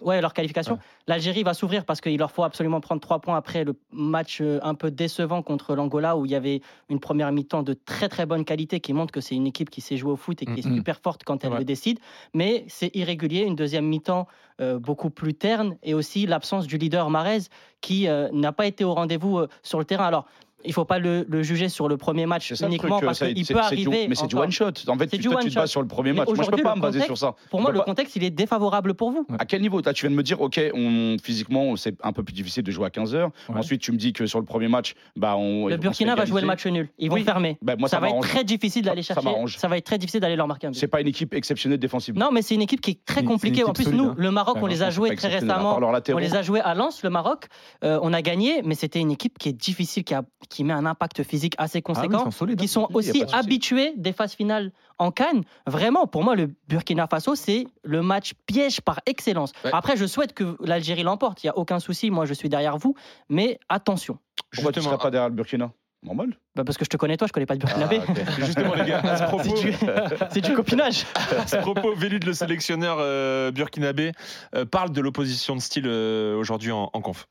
Ouais, 0.00 0.20
leur 0.20 0.32
qualification. 0.34 0.74
Ouais. 0.74 0.80
L'Algérie 1.08 1.42
va 1.42 1.54
s'ouvrir 1.54 1.84
parce 1.84 2.00
qu'il 2.00 2.18
leur 2.18 2.30
faut 2.30 2.44
absolument 2.44 2.80
prendre 2.80 3.00
trois 3.00 3.20
points 3.20 3.36
après 3.36 3.64
le 3.64 3.74
match 3.90 4.38
euh, 4.40 4.60
un 4.62 4.74
peu 4.74 4.90
décevant 4.90 5.42
contre 5.42 5.74
l'Angola 5.74 6.16
où 6.16 6.24
il 6.24 6.30
y 6.30 6.34
avait 6.36 6.60
une 6.88 7.00
première 7.00 7.32
mi-temps 7.32 7.62
de 7.62 7.72
très 7.74 8.08
très 8.08 8.26
bonne 8.26 8.44
qualité 8.44 8.80
qui 8.80 8.92
montre 8.92 9.12
que 9.12 9.20
c'est 9.20 9.34
une 9.34 9.46
équipe 9.46 9.70
qui 9.70 9.80
sait 9.80 9.96
jouer 9.96 10.12
au 10.12 10.16
foot 10.16 10.40
et 10.42 10.46
qui 10.46 10.60
est 10.60 10.66
Mhm. 10.66 10.76
super 10.76 11.00
forte 11.00 11.24
quand 11.24 11.44
elle 11.44 11.52
Ouais. 11.52 11.58
le 11.58 11.64
décide. 11.64 11.98
Mais 12.34 12.64
c'est 12.68 12.94
irrégulier, 12.94 13.40
une 13.42 13.56
deuxième 13.56 13.86
mi-temps 13.86 14.26
euh, 14.60 14.76
beaucoup 14.80 15.08
plus 15.10 15.34
terne 15.34 15.76
et 15.84 15.94
aussi 15.94 16.26
l'absence 16.26 16.66
du 16.66 16.78
leader 16.78 17.10
Marez 17.10 17.42
qui 17.80 17.87
euh, 17.90 18.28
n'a 18.32 18.52
pas 18.52 18.66
été 18.66 18.84
au 18.84 18.94
rendez-vous 18.94 19.38
euh, 19.38 19.48
sur 19.62 19.78
le 19.78 19.84
terrain. 19.84 20.06
Alors, 20.06 20.26
il 20.64 20.68
ne 20.68 20.72
faut 20.72 20.84
pas 20.84 20.98
le, 20.98 21.24
le 21.28 21.42
juger 21.42 21.68
sur 21.68 21.88
le 21.88 21.96
premier 21.96 22.26
match 22.26 22.52
ça 22.54 22.66
uniquement 22.66 22.96
truc. 22.96 23.06
parce 23.06 23.18
ça, 23.20 23.26
qu'il 23.26 23.36
peut 23.36 23.44
c'est 23.44 23.54
du- 23.54 23.60
arriver. 23.60 24.08
Mais 24.08 24.14
c'est 24.14 24.26
du 24.26 24.36
one 24.36 24.50
shot. 24.50 24.72
En 24.88 24.98
fait, 24.98 25.06
tu, 25.06 25.18
toi, 25.20 25.40
tu 25.40 25.50
te 25.50 25.54
bases 25.54 25.70
sur 25.70 25.80
le 25.82 25.88
premier 25.88 26.12
match. 26.12 26.28
Moi, 26.28 26.44
je 26.44 26.50
peux 26.50 26.62
pas 26.62 26.74
me 26.74 26.80
baser 26.80 27.00
sur 27.02 27.16
ça. 27.16 27.34
Pour 27.50 27.60
moi, 27.60 27.70
le 27.70 27.78
pas- 27.78 27.84
contexte, 27.84 28.16
il 28.16 28.24
est 28.24 28.30
défavorable 28.30 28.94
pour 28.94 29.10
vous. 29.12 29.26
À 29.38 29.44
quel 29.44 29.60
niveau? 29.62 29.80
Là, 29.80 29.92
tu 29.92 30.02
viens 30.06 30.10
de 30.10 30.16
me 30.16 30.22
dire, 30.22 30.40
ok, 30.40 30.60
on, 30.74 31.16
physiquement, 31.22 31.76
c'est 31.76 31.94
un 32.02 32.12
peu 32.12 32.22
plus 32.22 32.32
difficile 32.34 32.62
de 32.64 32.70
jouer 32.70 32.86
à 32.86 32.90
15 32.90 33.14
heures. 33.14 33.30
Ouais. 33.48 33.58
Ensuite, 33.58 33.80
tu 33.80 33.92
me 33.92 33.96
dis 33.96 34.12
que 34.12 34.26
sur 34.26 34.38
le 34.40 34.44
premier 34.44 34.68
match, 34.68 34.94
bah, 35.16 35.36
on. 35.36 35.68
Le 35.68 35.76
Burkina 35.76 36.14
va 36.14 36.24
jouer 36.24 36.40
le 36.40 36.46
match 36.46 36.66
nul. 36.66 36.88
Ils 36.98 37.08
vont 37.08 37.14
Oui. 37.16 37.24
fermer. 37.24 37.58
Bah, 37.62 37.76
moi, 37.78 37.88
ça, 37.88 37.96
ça, 37.96 38.00
va 38.00 38.08
être 38.10 38.20
très 38.20 38.44
difficile 38.44 38.82
d'aller 38.84 39.02
chercher. 39.02 39.28
Ça 39.56 39.68
va 39.68 39.76
être 39.78 39.86
très 39.86 39.98
difficile 39.98 40.20
d'aller 40.20 40.36
leur 40.36 40.48
marquer 40.48 40.66
un 40.66 40.70
but. 40.70 40.76
C'est 40.78 40.88
pas 40.88 41.00
une 41.00 41.08
équipe 41.08 41.34
exceptionnelle 41.34 41.78
défensivement. 41.78 42.24
Non, 42.24 42.30
mais 42.32 42.42
c'est 42.42 42.54
une 42.54 42.62
équipe 42.62 42.80
qui 42.80 42.92
est 42.92 43.04
très 43.04 43.22
compliquée. 43.24 43.64
En 43.64 43.72
plus, 43.72 43.88
nous, 43.92 44.06
hein. 44.08 44.14
le 44.18 44.30
Maroc, 44.30 44.56
Ouais, 44.56 44.62
on 44.64 44.66
les 44.66 44.82
a 44.82 44.90
joués 44.90 45.14
très 45.14 45.28
récemment. 45.28 45.78
On 45.78 46.18
les 46.18 46.34
a 46.34 46.42
joués 46.42 46.60
à 46.60 46.74
Lens, 46.74 47.02
le 47.02 47.10
Maroc. 47.10 47.46
Euh, 47.84 47.98
on 48.02 48.12
a 48.12 48.22
gagné, 48.22 48.62
mais 48.64 48.74
c'était 48.74 48.98
une 49.00 49.10
équipe 49.10 49.38
qui 49.38 49.48
est 49.48 49.52
difficile, 49.52 50.04
qui, 50.04 50.14
a, 50.14 50.22
qui 50.48 50.64
met 50.64 50.72
un 50.72 50.86
impact 50.86 51.22
physique 51.22 51.54
assez 51.58 51.78
Ah 51.78 51.90
oui, 51.90 51.94
conséquent. 51.94 52.30
solides. 52.30 52.58
qui 52.58 52.64
hein. 52.64 52.68
sont 52.68 52.88
aussi 52.94 53.20
de 53.24 53.34
habitués 53.34 53.92
des 53.96 54.12
phases 54.12 54.34
finales 54.34 54.72
en 54.98 55.10
Cannes. 55.10 55.42
Vraiment, 55.66 56.06
pour 56.06 56.24
moi, 56.24 56.34
le 56.36 56.50
Burkina 56.68 57.06
Faso, 57.06 57.34
c'est 57.34 57.66
le 57.84 58.02
match 58.02 58.32
piège 58.46 58.80
par 58.80 59.00
excellence. 59.06 59.52
Ouais. 59.64 59.70
Après, 59.72 59.96
je 59.96 60.06
souhaite 60.06 60.32
que 60.34 60.56
l'Algérie 60.60 61.02
l'emporte. 61.02 61.42
Il 61.42 61.46
n'y 61.46 61.50
a 61.50 61.58
aucun 61.58 61.78
souci. 61.80 62.10
Moi, 62.10 62.24
je 62.26 62.34
suis 62.34 62.48
derrière 62.48 62.78
vous. 62.78 62.94
Mais 63.28 63.58
attention. 63.68 64.18
Pourquoi 64.52 64.72
tu 64.72 64.78
ne 64.80 64.84
serais 64.84 64.98
pas 64.98 65.10
derrière 65.10 65.28
le 65.28 65.34
Burkina 65.34 65.70
Normal. 66.04 66.36
Bah, 66.54 66.62
parce 66.64 66.78
que 66.78 66.84
je 66.84 66.90
te 66.90 66.96
connais, 66.96 67.16
toi, 67.16 67.26
je 67.26 67.32
connais 67.32 67.44
pas 67.44 67.56
de 67.56 67.60
Burkinabé. 67.60 68.00
Ah. 68.06 68.12
Justement, 68.38 68.74
les 68.74 68.84
gars, 68.84 69.00
à 69.00 69.16
ce 69.16 69.24
propos, 69.24 69.42
C'est 69.56 69.62
du, 69.62 69.74
c'est 70.30 70.40
du 70.40 70.52
copinage. 70.54 71.06
à 71.36 71.44
ce 71.46 71.56
propos 71.56 71.92
Vélud, 71.96 72.22
le 72.24 72.32
sélectionneur 72.34 72.98
euh, 73.00 73.50
burkinabé, 73.50 74.12
euh, 74.54 74.64
parle 74.64 74.92
de 74.92 75.00
l'opposition 75.00 75.56
de 75.56 75.60
style 75.60 75.86
euh, 75.88 76.36
aujourd'hui 76.38 76.70
en, 76.70 76.88
en 76.92 77.00
conf. 77.00 77.26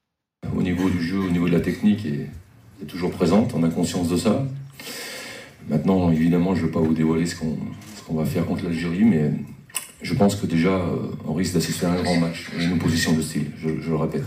au 0.53 0.61
niveau 0.61 0.89
du 0.89 1.01
jeu, 1.01 1.17
au 1.17 1.29
niveau 1.29 1.47
de 1.47 1.53
la 1.53 1.61
technique, 1.61 2.05
est, 2.05 2.29
est 2.81 2.85
toujours 2.85 3.11
présente. 3.11 3.53
On 3.53 3.63
a 3.63 3.69
conscience 3.69 4.09
de 4.09 4.17
ça. 4.17 4.45
Maintenant, 5.69 6.11
évidemment, 6.11 6.55
je 6.55 6.61
ne 6.61 6.65
veux 6.67 6.71
pas 6.71 6.79
vous 6.79 6.93
dévoiler 6.93 7.25
ce 7.25 7.35
qu'on 7.35 8.13
va 8.13 8.25
faire 8.25 8.45
contre 8.45 8.63
l'Algérie, 8.63 9.03
mais 9.03 9.31
je 10.01 10.13
pense 10.13 10.35
que 10.35 10.45
déjà, 10.45 10.69
euh, 10.69 11.11
on 11.27 11.33
risque 11.33 11.53
d'assister 11.53 11.85
à 11.85 11.91
un 11.91 12.01
grand 12.01 12.17
match, 12.17 12.49
une 12.57 12.73
opposition 12.73 13.13
de 13.13 13.21
style, 13.21 13.51
je 13.57 13.89
le 13.89 13.95
répète. 13.95 14.23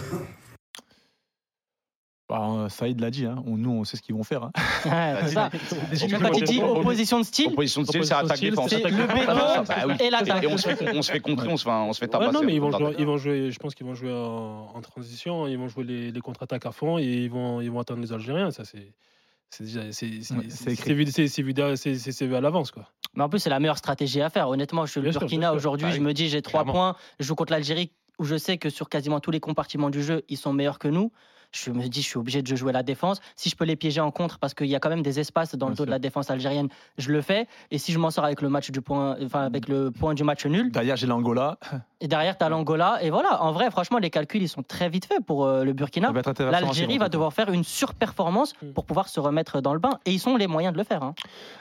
Bah, 2.30 2.46
euh, 2.48 2.68
Saïd 2.68 3.00
l'a 3.00 3.10
dit, 3.10 3.26
hein. 3.26 3.42
on, 3.46 3.56
nous 3.56 3.70
on 3.72 3.84
sait 3.84 3.96
ce 3.96 4.02
qu'ils 4.02 4.14
vont 4.14 4.22
faire. 4.24 4.44
hein. 4.44 4.52
Ouais, 4.86 5.20
c'est 5.26 5.34
ça. 5.34 5.50
Quand 6.18 6.76
opposition 6.78 7.18
de 7.20 7.24
style, 7.24 7.48
Opposition 7.48 7.82
de 7.82 7.86
style, 7.88 8.04
c'est 8.04 8.14
attaque 8.14 8.36
style, 8.36 8.50
défense. 8.50 8.70
c'est 8.70 8.84
le 8.84 9.06
béton 9.06 9.34
Bah 9.34 9.64
oui. 9.88 9.94
et 10.00 10.10
l'attaque. 10.10 10.44
Et 10.44 10.46
on 10.46 10.56
se 10.56 10.68
fait, 10.68 10.96
on 10.96 11.02
se 11.02 11.10
fait 11.12 11.20
contrer, 11.20 11.48
on 11.48 11.56
se 11.56 11.64
fait, 11.64 11.70
on 11.70 11.92
se 11.92 11.98
fait 11.98 12.06
Ouais, 12.06 12.10
tabasser. 12.12 12.32
non, 12.32 12.42
mais 12.42 12.54
ils 12.54 12.60
vont, 12.60 12.68
on 12.68 12.78
jouer, 12.78 12.90
tape. 12.92 13.00
ils 13.00 13.06
vont 13.06 13.16
jouer, 13.18 13.50
je 13.50 13.58
pense 13.58 13.74
qu'ils 13.74 13.84
vont 13.86 13.94
jouer 13.94 14.12
en, 14.12 14.70
en 14.74 14.80
transition, 14.80 15.46
ils 15.48 15.58
vont 15.58 15.68
jouer 15.68 15.84
les, 15.84 16.12
les 16.12 16.20
contre-attaques 16.20 16.64
à 16.66 16.72
fond 16.72 16.98
et 16.98 17.04
ils 17.04 17.30
vont, 17.30 17.60
ils 17.60 17.70
vont 17.70 17.80
attendre 17.80 18.00
les 18.00 18.12
Algériens. 18.12 18.50
Ça, 18.52 18.64
c'est. 18.64 18.92
C'est 19.52 19.64
déjà 19.64 19.80
c'est 19.90 20.06
vu, 21.42 22.34
à 22.36 22.40
l'avance 22.40 22.70
quoi. 22.70 22.88
Mais 23.14 23.24
en 23.24 23.28
plus, 23.28 23.40
c'est 23.40 23.50
la 23.50 23.58
meilleure 23.58 23.78
stratégie 23.78 24.20
à 24.20 24.30
faire. 24.30 24.48
Honnêtement, 24.48 24.86
je 24.86 24.92
suis 24.92 25.00
le 25.00 25.10
Bien 25.10 25.18
Burkina 25.18 25.52
aujourd'hui. 25.52 25.88
Bah 25.88 25.92
je 25.96 26.00
me 26.00 26.14
dis, 26.14 26.28
j'ai 26.28 26.40
trois 26.42 26.64
points. 26.64 26.94
Je 27.18 27.24
joue 27.26 27.34
contre 27.34 27.52
l'Algérie 27.52 27.90
où 28.20 28.24
je 28.24 28.36
sais 28.36 28.58
que 28.58 28.70
sur 28.70 28.88
quasiment 28.88 29.18
tous 29.18 29.32
les 29.32 29.40
compartiments 29.40 29.90
du 29.90 30.04
jeu, 30.04 30.22
ils 30.28 30.36
sont 30.36 30.52
meilleurs 30.52 30.78
que 30.78 30.86
nous. 30.86 31.10
Je 31.52 31.70
me 31.70 31.88
dis, 31.88 32.02
je 32.02 32.06
suis 32.08 32.18
obligé 32.18 32.42
de 32.42 32.56
jouer 32.56 32.72
la 32.72 32.82
défense. 32.82 33.20
Si 33.36 33.48
je 33.48 33.56
peux 33.56 33.64
les 33.64 33.76
piéger 33.76 34.00
en 34.00 34.10
contre, 34.10 34.38
parce 34.38 34.54
qu'il 34.54 34.66
y 34.68 34.76
a 34.76 34.80
quand 34.80 34.88
même 34.90 35.02
des 35.02 35.18
espaces 35.18 35.54
dans 35.56 35.68
le 35.68 35.74
dos 35.74 35.84
de 35.84 35.90
la 35.90 35.98
défense 35.98 36.30
algérienne, 36.30 36.68
je 36.98 37.10
le 37.10 37.20
fais. 37.22 37.46
Et 37.70 37.78
si 37.78 37.92
je 37.92 37.98
m'en 37.98 38.10
sors 38.10 38.24
avec 38.24 38.40
le 38.40 38.48
match 38.48 38.70
du 38.70 38.80
point, 38.80 39.16
enfin 39.24 39.40
avec 39.44 39.68
le 39.68 39.90
point 39.90 40.14
du 40.14 40.22
match 40.24 40.46
nul, 40.46 40.70
Derrière, 40.70 40.96
j'ai 40.96 41.06
l'Angola. 41.08 41.58
et 42.00 42.06
derrière 42.08 42.38
t'as 42.38 42.48
l'Angola. 42.48 42.98
Et 43.02 43.10
voilà. 43.10 43.42
En 43.42 43.52
vrai, 43.52 43.70
franchement, 43.70 43.98
les 43.98 44.10
calculs 44.10 44.42
ils 44.42 44.48
sont 44.48 44.62
très 44.62 44.88
vite 44.88 45.06
faits 45.06 45.24
pour 45.26 45.44
euh, 45.44 45.64
le 45.64 45.72
Burkina. 45.72 46.12
L'Algérie 46.38 46.98
va 46.98 47.08
devoir 47.08 47.32
faire 47.32 47.50
une 47.52 47.64
surperformance 47.64 48.54
Mm. 48.62 48.72
pour 48.72 48.84
pouvoir 48.84 49.08
se 49.08 49.18
remettre 49.20 49.60
dans 49.60 49.72
le 49.74 49.80
bain. 49.80 49.98
Et 50.06 50.12
ils 50.12 50.28
ont 50.28 50.36
les 50.36 50.46
moyens 50.46 50.72
de 50.72 50.78
le 50.78 50.84
faire. 50.84 51.02
hein. 51.02 51.14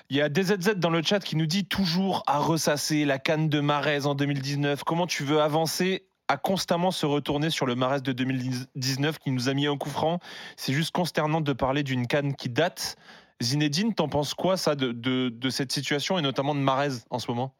Il 0.09 0.18
y 0.18 0.21
a 0.21 0.30
DZZ 0.30 0.75
dans 0.77 0.89
le 0.89 1.01
chat 1.01 1.19
qui 1.19 1.35
nous 1.35 1.45
dit 1.45 1.65
toujours 1.65 2.24
à 2.27 2.38
ressasser 2.39 3.06
la 3.06 3.19
canne 3.19 3.50
de 3.50 3.59
Marez 3.59 4.06
en 4.06 4.15
2019. 4.15 4.83
Comment 4.83 5.07
tu 5.07 5.24
veux 5.24 5.42
avancer 5.42 6.06
à 6.29 6.37
constamment 6.37 6.91
se 6.91 7.05
retourner 7.05 7.49
sur 7.49 7.65
le 7.65 7.75
Marez 7.75 8.01
de 8.01 8.11
2019 8.13 9.17
qui 9.19 9.31
nous 9.31 9.49
a 9.49 9.53
mis 9.53 9.67
un 9.67 9.75
coup 9.77 9.89
franc 9.89 10.19
C'est 10.55 10.73
juste 10.73 10.91
consternant 10.95 11.41
de 11.41 11.53
parler 11.53 11.83
d'une 11.83 12.07
canne 12.07 12.35
qui 12.35 12.49
date. 12.49 12.95
Zinedine, 13.41 13.93
t'en 13.95 14.07
penses 14.09 14.33
quoi 14.33 14.56
ça 14.56 14.75
de, 14.75 14.92
de- 14.92 15.30
de 15.30 15.49
cette 15.49 15.71
situation 15.71 16.18
et 16.19 16.21
notamment 16.21 16.54
de 16.56 16.59
Marez 16.59 16.89
en 17.09 17.19
ce 17.19 17.30
moment? 17.31 17.54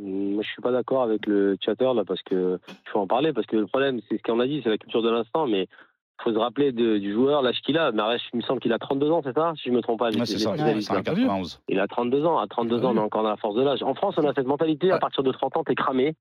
Moi, 0.00 0.42
je 0.42 0.48
suis 0.48 0.62
pas 0.62 0.72
d'accord 0.72 1.02
avec 1.02 1.26
le 1.26 1.56
chatter 1.60 1.92
là 1.94 2.04
parce 2.06 2.22
que 2.22 2.58
il 2.68 2.90
faut 2.90 3.00
en 3.00 3.06
parler 3.06 3.32
parce 3.32 3.46
que 3.46 3.56
le 3.56 3.66
problème, 3.66 4.00
c'est 4.08 4.16
ce 4.18 4.22
qu'on 4.22 4.40
a 4.40 4.46
dit, 4.46 4.60
c'est 4.62 4.70
la 4.70 4.78
culture 4.78 5.02
de 5.02 5.10
l'instant, 5.10 5.46
mais 5.46 5.62
il 5.62 6.22
faut 6.22 6.32
se 6.32 6.38
rappeler 6.38 6.70
de- 6.72 6.98
du 6.98 7.12
joueur, 7.12 7.42
l'âge 7.42 7.60
qu'il 7.62 7.76
a. 7.76 7.92
Maresh, 7.92 8.22
il 8.32 8.36
me 8.36 8.42
semble 8.42 8.60
qu'il 8.60 8.72
a 8.72 8.78
32 8.78 9.10
ans, 9.10 9.20
c'est 9.24 9.34
ça 9.34 9.52
Si 9.56 9.68
je 9.68 9.70
me 9.74 9.80
trompe 9.82 9.98
pas. 9.98 10.10
Ouais, 10.10 10.24
c'est 10.26 10.38
ça, 10.38 10.50
spécialistes, 10.54 10.88
c'est 10.88 10.92
un 10.94 10.96
là. 10.98 11.02
91. 11.02 11.60
Il 11.68 11.80
a 11.80 11.88
32 11.88 12.24
ans. 12.24 12.38
À 12.38 12.46
32 12.46 12.84
ans, 12.84 12.92
on 12.92 12.96
est 12.96 13.00
encore 13.00 13.22
dans 13.24 13.30
la 13.30 13.36
force 13.36 13.56
de 13.56 13.62
l'âge. 13.62 13.82
En 13.82 13.94
France, 13.94 14.14
on 14.18 14.26
a 14.28 14.32
cette 14.34 14.46
mentalité, 14.46 14.90
à 14.92 14.98
partir 14.98 15.22
de 15.22 15.32
30 15.32 15.56
ans, 15.56 15.64
t'es 15.64 15.74
cramé. 15.74 16.14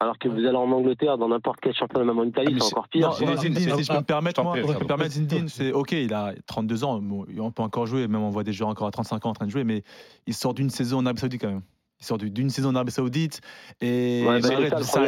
Alors 0.00 0.16
que 0.16 0.28
vous 0.28 0.38
allez 0.38 0.56
en 0.56 0.70
Angleterre, 0.70 1.18
dans 1.18 1.28
n'importe 1.28 1.58
quel 1.60 1.74
championnat, 1.74 2.04
même 2.04 2.18
en 2.20 2.22
Ah, 2.22 2.26
Italie, 2.26 2.54
mais 2.54 2.60
c'est 2.60 2.66
encore 2.72 2.86
pire. 2.88 3.08
Non, 3.08 3.14
Zinedine, 3.14 3.38
Zinedine, 3.40 3.68
c'est- 3.70 3.76
si 3.78 3.84
je 3.84 3.92
peux 3.92 3.98
me 3.98 4.04
permettre, 4.04 4.42
moi, 4.44 4.54
je 4.56 4.72
peux 4.78 4.86
permettre 4.86 5.10
Zinedine, 5.10 5.48
c'est 5.48 5.72
ok, 5.72 5.90
il 5.92 6.14
a 6.14 6.34
32 6.46 6.84
ans, 6.84 7.00
bon, 7.00 7.26
on 7.38 7.50
peut 7.50 7.62
encore 7.64 7.86
jouer, 7.86 8.06
même 8.06 8.22
on 8.22 8.30
voit 8.30 8.44
des 8.44 8.52
joueurs 8.52 8.70
encore 8.70 8.86
à 8.86 8.92
35 8.92 9.26
ans 9.26 9.30
en 9.30 9.32
train 9.32 9.46
de 9.46 9.50
jouer, 9.50 9.64
mais 9.64 9.82
il 10.28 10.34
sort 10.34 10.54
d'une 10.54 10.70
saison 10.70 10.98
en 10.98 11.06
Arabie 11.06 11.20
Saoudite 11.20 11.40
quand 11.40 11.48
même. 11.48 11.62
Il 12.00 12.04
sort 12.06 12.16
du- 12.18 12.30
d'une 12.30 12.48
saison 12.48 12.68
en 12.70 12.74
Arabie 12.76 12.92
Saoudite 12.92 13.40
et 13.80 14.24
Ouais, 14.24 14.40
ça, 14.40 14.48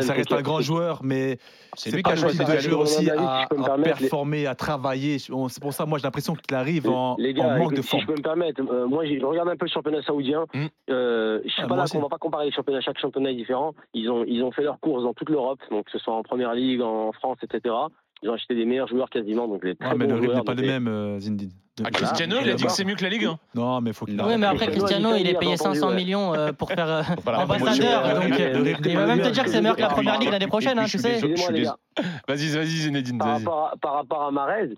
c'est 0.03 0.13
reste 0.13 0.33
un 0.33 0.43
grand 0.43 0.61
joueur, 0.61 1.01
mais 1.05 1.39
C'est 1.77 1.93
lui 1.93 2.03
qui 2.03 2.11
a 2.11 2.15
le 2.17 2.21
choisi 2.21 2.39
type 2.39 2.49
de 2.49 2.59
joueur 2.59 2.81
aussi 2.81 3.05
si 3.05 3.11
à, 3.11 3.43
à 3.43 3.77
les- 3.77 3.83
performer, 3.85 4.47
à 4.47 4.57
travailler. 4.57 5.19
On- 5.31 5.49
C'est 5.49 5.63
pour 5.63 5.73
ça, 5.73 5.87
moi, 5.87 5.99
j'ai 5.99 6.03
l'impression 6.03 6.35
qu'il 6.35 6.53
arrive 6.57 6.89
en, 6.89 7.15
Les 7.17 7.31
en 7.31 7.35
gars, 7.35 7.59
manque 7.59 7.71
de 7.71 7.75
écoute, 7.75 7.85
si 7.85 7.91
forme. 7.91 8.03
je 8.03 8.07
peux 8.09 8.17
me 8.17 8.23
permettre, 8.23 8.61
euh, 8.69 8.89
moi 8.89 9.05
je 9.07 9.25
regarde 9.25 9.49
un 9.49 9.57
peu 9.57 9.67
le 9.67 9.71
championnat 9.71 10.03
saoudien. 10.03 10.47
Mm. 10.53 10.67
Euh, 10.91 11.41
je 11.45 11.49
suis 11.51 11.63
Ah, 11.63 11.69
pas 11.69 11.77
là 11.77 11.85
qu'on 11.87 12.01
va 12.01 12.09
pas 12.09 12.19
comparer 12.19 12.47
les 12.47 12.53
championnats, 12.53 12.81
chaque 12.81 12.99
championnat 12.99 13.31
est 13.31 13.37
différent. 13.37 13.73
Ils 13.95 14.11
ont, 14.11 14.25
ils 14.27 14.43
ont 14.43 14.51
fait 14.51 14.63
leurs 14.63 14.81
courses 14.81 15.05
dans 15.05 15.15
toute 15.15 15.31
l'Europe, 15.31 15.61
donc 15.71 15.85
que 15.85 15.93
ce 15.93 15.99
soit 15.99 16.15
en 16.15 16.25
première 16.25 16.55
ligue, 16.55 16.83
en 16.83 17.13
France, 17.13 17.39
etc. 17.43 17.73
Ils 18.23 18.29
ont 18.29 18.35
acheté 18.35 18.55
des 18.55 18.67
meilleurs 18.67 18.89
joueurs 18.89 19.09
quasiment, 19.09 19.49
donc 19.49 19.65
les 19.65 19.75
très 19.77 19.89
Ouais, 19.89 19.95
mais 19.97 20.07
bons 20.07 20.15
le 20.17 20.21
rythme 20.21 20.35
n'est 20.35 20.43
pas 20.45 20.55
le 20.55 20.61
les- 20.63 20.69
même, 20.69 20.89
euh, 20.89 21.19
Zinedine. 21.19 21.51
Ah, 21.83 21.91
Cristiano, 21.91 22.37
il 22.43 22.51
a 22.51 22.55
dit 22.55 22.65
que 22.65 22.71
c'est 22.73 22.85
mieux 22.85 22.95
que 22.95 23.03
la 23.03 23.09
Ligue. 23.09 23.25
hein. 23.25 23.39
Non, 23.55 23.81
mais 23.81 23.95
faut 23.95 24.05
qu'il 24.05 24.21
Oui, 24.21 24.37
mais 24.37 24.47
après, 24.47 24.67
Cristiano, 24.67 25.15
il 25.15 25.23
il 25.23 25.29
est 25.29 25.37
a 25.37 25.39
payé 25.39 25.55
entendu, 25.55 25.79
500 25.79 25.89
ouais. 25.89 25.95
millions 25.95 26.35
euh, 26.35 26.53
pour 26.53 26.69
faire 26.69 26.87
euh, 26.87 27.03
ambassadeur. 27.27 28.03
Donc, 28.21 28.25
Ouais, 28.31 28.55
euh, 28.55 28.75
il 28.85 28.97
va 28.97 29.07
même 29.07 29.23
te 29.23 29.29
dire 29.31 29.45
que 29.45 29.49
c'est 29.51 29.63
meilleur 29.63 29.77
que 29.77 29.81
la 29.81 29.89
première 29.89 30.19
ligue 30.19 30.31
l'année 30.31 30.47
prochaine, 30.47 30.79
hein, 30.79 30.85
tu 30.87 30.99
sais. 30.99 31.19
Vas-y, 32.29 32.49
vas-y, 32.49 32.67
Zinedine. 32.67 33.17
Par 33.19 33.29
rapport, 33.39 33.71
à, 33.73 33.77
par 33.81 33.95
rapport 33.95 34.23
à 34.25 34.31
Marez, 34.31 34.75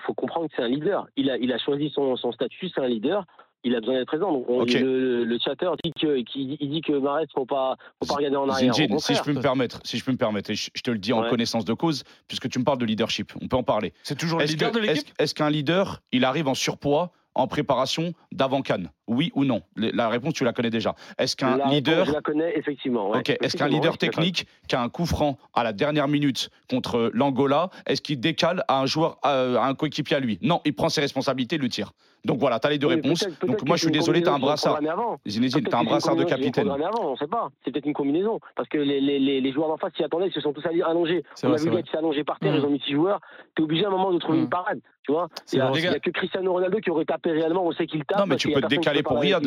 faut 0.00 0.14
comprendre 0.14 0.48
que 0.48 0.54
c'est 0.56 0.62
un 0.62 0.68
leader. 0.68 1.06
Il 1.16 1.28
a, 1.30 1.36
il 1.36 1.52
a 1.52 1.58
choisi 1.58 1.90
son, 1.94 2.16
son 2.16 2.32
statut, 2.32 2.70
c'est 2.74 2.80
un 2.80 2.88
leader. 2.88 3.26
Il 3.64 3.74
a 3.74 3.80
besoin 3.80 3.94
d'être 3.96 4.06
présent. 4.06 4.32
Donc, 4.32 4.44
on- 4.48 4.64
le, 4.64 5.24
le 5.24 5.38
chatter 5.38 5.68
dit 5.84 5.92
que, 5.92 6.20
qui- 6.22 6.56
il 6.60 6.70
dit 6.70 6.80
que 6.80 6.92
faut 7.34 7.46
pas, 7.46 7.76
faut 8.00 8.06
pas 8.08 8.14
regarder 8.14 8.36
en 8.36 8.48
arrière. 8.48 8.72
Zinedine, 8.74 8.96
Au 8.96 8.98
si 9.00 9.14
je 9.14 9.22
peux 9.22 9.32
me 9.32 9.40
permettre, 9.40 9.80
si 9.84 9.98
je 9.98 10.04
peux 10.04 10.12
me 10.12 10.16
permettre, 10.16 10.50
et 10.50 10.54
je, 10.54 10.70
je 10.74 10.82
te 10.82 10.90
le 10.90 10.98
dis 10.98 11.12
en 11.12 11.22
Ouais. 11.22 11.28
connaissance 11.30 11.64
de 11.64 11.74
cause, 11.74 12.04
puisque 12.28 12.48
tu 12.48 12.58
me 12.58 12.64
parles 12.64 12.78
de 12.78 12.84
leadership, 12.86 13.32
on 13.40 13.48
peut 13.48 13.56
en 13.56 13.62
parler. 13.62 13.92
C'est 14.02 14.16
toujours 14.18 14.38
le 14.38 14.44
Est-ce 14.44 14.52
leader 14.52 14.70
que- 14.70 14.76
de 14.76 14.80
l'équipe? 14.82 14.96
est-ce- 15.08 15.22
est-ce 15.22 15.34
qu'un 15.34 15.50
leader, 15.50 16.00
il 16.12 16.24
arrive 16.24 16.48
en 16.48 16.54
surpoids 16.54 17.10
en 17.36 17.46
préparation 17.46 18.12
d'avant 18.32 18.60
Cannes? 18.60 18.90
Oui 19.06 19.30
ou 19.34 19.44
non? 19.44 19.62
La 19.76 20.08
réponse, 20.08 20.34
tu 20.34 20.44
la 20.44 20.52
connais 20.52 20.70
déjà. 20.70 20.94
Est-ce 21.18 21.36
qu'un 21.36 21.64
leader 21.68 22.06
Je 22.06 22.12
la 22.12 22.20
connais, 22.22 22.56
effectivement. 22.58 23.10
ouais. 23.10 23.18
Ok. 23.18 23.36
Est-ce 23.40 23.56
qu'un 23.56 23.68
leader 23.68 23.92
ouais, 23.92 23.98
technique 23.98 24.46
qui 24.68 24.74
a 24.74 24.82
un 24.82 24.88
coup 24.88 25.06
franc 25.06 25.38
à 25.54 25.62
la 25.62 25.72
dernière 25.72 26.08
minute 26.08 26.50
contre 26.68 27.10
l'Angola, 27.14 27.70
est-ce 27.86 28.00
qu'il 28.02 28.18
décale 28.20 28.64
à 28.68 28.80
un 28.80 28.86
joueur, 28.86 29.18
euh, 29.26 29.56
à 29.58 29.66
un 29.66 29.74
coéquipier 29.74 30.16
à 30.16 30.20
lui? 30.20 30.38
Non, 30.42 30.60
il 30.64 30.74
prend 30.74 30.88
ses 30.88 31.00
responsabilités, 31.02 31.56
il 31.56 31.62
le 31.62 31.68
tire. 31.68 31.92
Donc 32.24 32.38
voilà, 32.38 32.58
tu 32.60 32.66
as 32.66 32.70
les 32.70 32.78
deux 32.78 32.86
Oui, 32.88 32.94
réponses. 32.96 33.20
peut-être- 33.24 33.38
peut-être 33.38 33.58
Donc 33.58 33.66
moi, 33.68 33.76
je 33.76 33.82
suis 33.82 33.90
désolé, 33.92 34.22
tu 34.22 34.28
as 34.28 34.34
un 34.34 34.38
brassard. 34.38 34.78
Zinedine, 35.26 35.64
tu 35.64 35.74
as 35.74 35.78
un 35.78 35.84
brassard 35.84 36.16
de 36.16 36.24
capitaine. 36.24 36.68
avant, 36.68 37.12
on 37.12 37.16
sait 37.16 37.26
pas. 37.26 37.48
C'est 37.64 37.70
peut-être 37.72 37.86
une 37.86 37.94
combinaison. 37.94 38.40
Parce 38.56 38.68
que 38.68 38.78
les, 38.78 39.00
les, 39.00 39.18
les, 39.18 39.40
les 39.40 39.52
joueurs 39.52 39.68
d'en 39.68 39.76
face 39.78 39.92
s'y 39.94 40.04
attendaient, 40.04 40.28
ils 40.28 40.32
se 40.32 40.40
sont 40.40 40.52
tous 40.52 40.64
allés 40.66 40.82
allongés. 40.82 41.24
C'est 41.34 41.46
On 41.46 41.50
vrai, 41.50 41.60
a 41.60 41.64
vu. 41.64 41.70
Gatti 41.70 41.82
qui 41.84 41.90
s'est 41.92 41.98
allongé 41.98 42.24
par 42.24 42.38
terre, 42.38 42.52
Mm. 42.52 42.56
ils 42.56 42.64
ont 42.64 42.70
mis 42.70 42.80
six 42.80 42.92
joueurs. 42.92 43.20
Tu 43.56 43.62
es 43.62 43.64
obligé 43.64 43.84
à 43.84 43.88
un 43.88 43.92
moment 43.92 44.12
de 44.12 44.18
trouver 44.18 44.38
Mm. 44.38 44.42
une 44.42 44.48
parade. 44.50 44.80
Tu 45.04 45.12
vois 45.12 45.28
C'est 45.46 45.56
Il 45.56 45.60
n'y 45.80 45.86
a, 45.86 45.98
que 45.98 46.10
Cristiano 46.10 46.52
Ronaldo 46.52 46.78
qui 46.80 46.90
aurait 46.90 47.04
tapé 47.06 47.30
réellement, 47.32 47.64
on 47.66 47.72
sait 47.72 47.86
qu'il 47.86 48.04
tape. 48.04 48.18
Non, 48.18 48.26
mais 48.26 48.36
tu 48.36 48.50
peux 48.50 48.60
qui 48.60 48.68
décaler 48.68 49.02
pour 49.02 49.18
Riyad. 49.20 49.42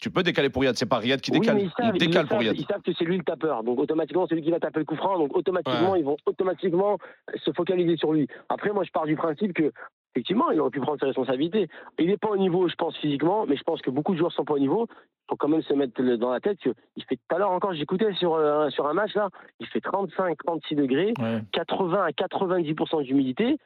Tu 0.00 0.10
peux 0.10 0.22
décaler 0.22 0.48
pour 0.48 0.62
Riyad, 0.62 0.76
c'est 0.76 0.86
pas 0.86 0.98
Riyad 0.98 1.20
qui 1.20 1.32
décale. 1.32 1.58
ils 1.60 1.70
savent, 1.76 1.90
il 1.96 2.00
ils 2.02 2.06
décale 2.06 2.22
pour 2.26 2.32
savent, 2.36 2.38
Riyad. 2.40 2.56
Ils 2.56 2.66
savent 2.66 2.82
que 2.82 2.92
c'est 2.96 3.04
lui 3.04 3.16
le 3.16 3.24
tapeur. 3.24 3.64
Donc 3.64 3.80
automatiquement, 3.80 4.26
c'est 4.28 4.36
lui 4.36 4.42
qui 4.42 4.50
va 4.52 4.60
taper 4.60 4.78
le 4.78 4.84
coup 4.84 4.94
franc. 4.94 5.18
Donc 5.18 5.36
automatiquement, 5.36 5.96
ils 5.96 6.04
vont 6.04 6.16
automatiquement 6.24 6.98
se 7.44 7.50
focaliser 7.52 7.96
sur 7.96 8.12
lui. 8.12 8.28
Après, 8.48 8.70
moi, 8.70 8.84
je 8.84 8.92
pars 8.92 9.06
du 9.06 9.16
principe 9.16 9.54
que 9.54 9.72
effectivement, 10.14 10.50
il 10.50 10.60
aurait 10.60 10.70
pu 10.70 10.80
prendre 10.80 10.98
ses 10.98 11.06
responsabilités. 11.06 11.68
Il 11.98 12.06
n'est 12.06 12.16
pas 12.16 12.28
au 12.30 12.36
niveau, 12.36 12.68
je 12.68 12.74
pense, 12.74 12.96
physiquement, 12.96 13.46
mais 13.46 13.56
je 13.56 13.62
pense 13.62 13.80
que 13.82 13.90
beaucoup 13.90 14.12
de 14.12 14.18
joueurs 14.18 14.32
sont 14.32 14.44
pas 14.44 14.54
au 14.54 14.58
niveau. 14.58 14.86
Il 14.90 15.30
faut 15.30 15.36
quand 15.36 15.48
même 15.48 15.62
se 15.62 15.74
mettre 15.74 16.02
dans 16.16 16.30
la 16.30 16.40
tête 16.40 16.58
qu'il 16.58 16.74
fait 17.08 17.16
tout 17.16 17.34
à 17.34 17.38
l'heure 17.38 17.50
encore, 17.50 17.72
j'écoutais 17.74 18.12
sur, 18.14 18.34
euh, 18.34 18.70
sur 18.70 18.86
un 18.86 18.94
match 18.94 19.14
là, 19.14 19.28
il 19.60 19.66
fait 19.66 19.80
35-36 19.80 20.74
degrés, 20.74 21.12
Ouais. 21.20 21.42
80 21.52 22.02
à 22.02 22.10
90% 22.12 23.02
d'humidité. 23.02 23.58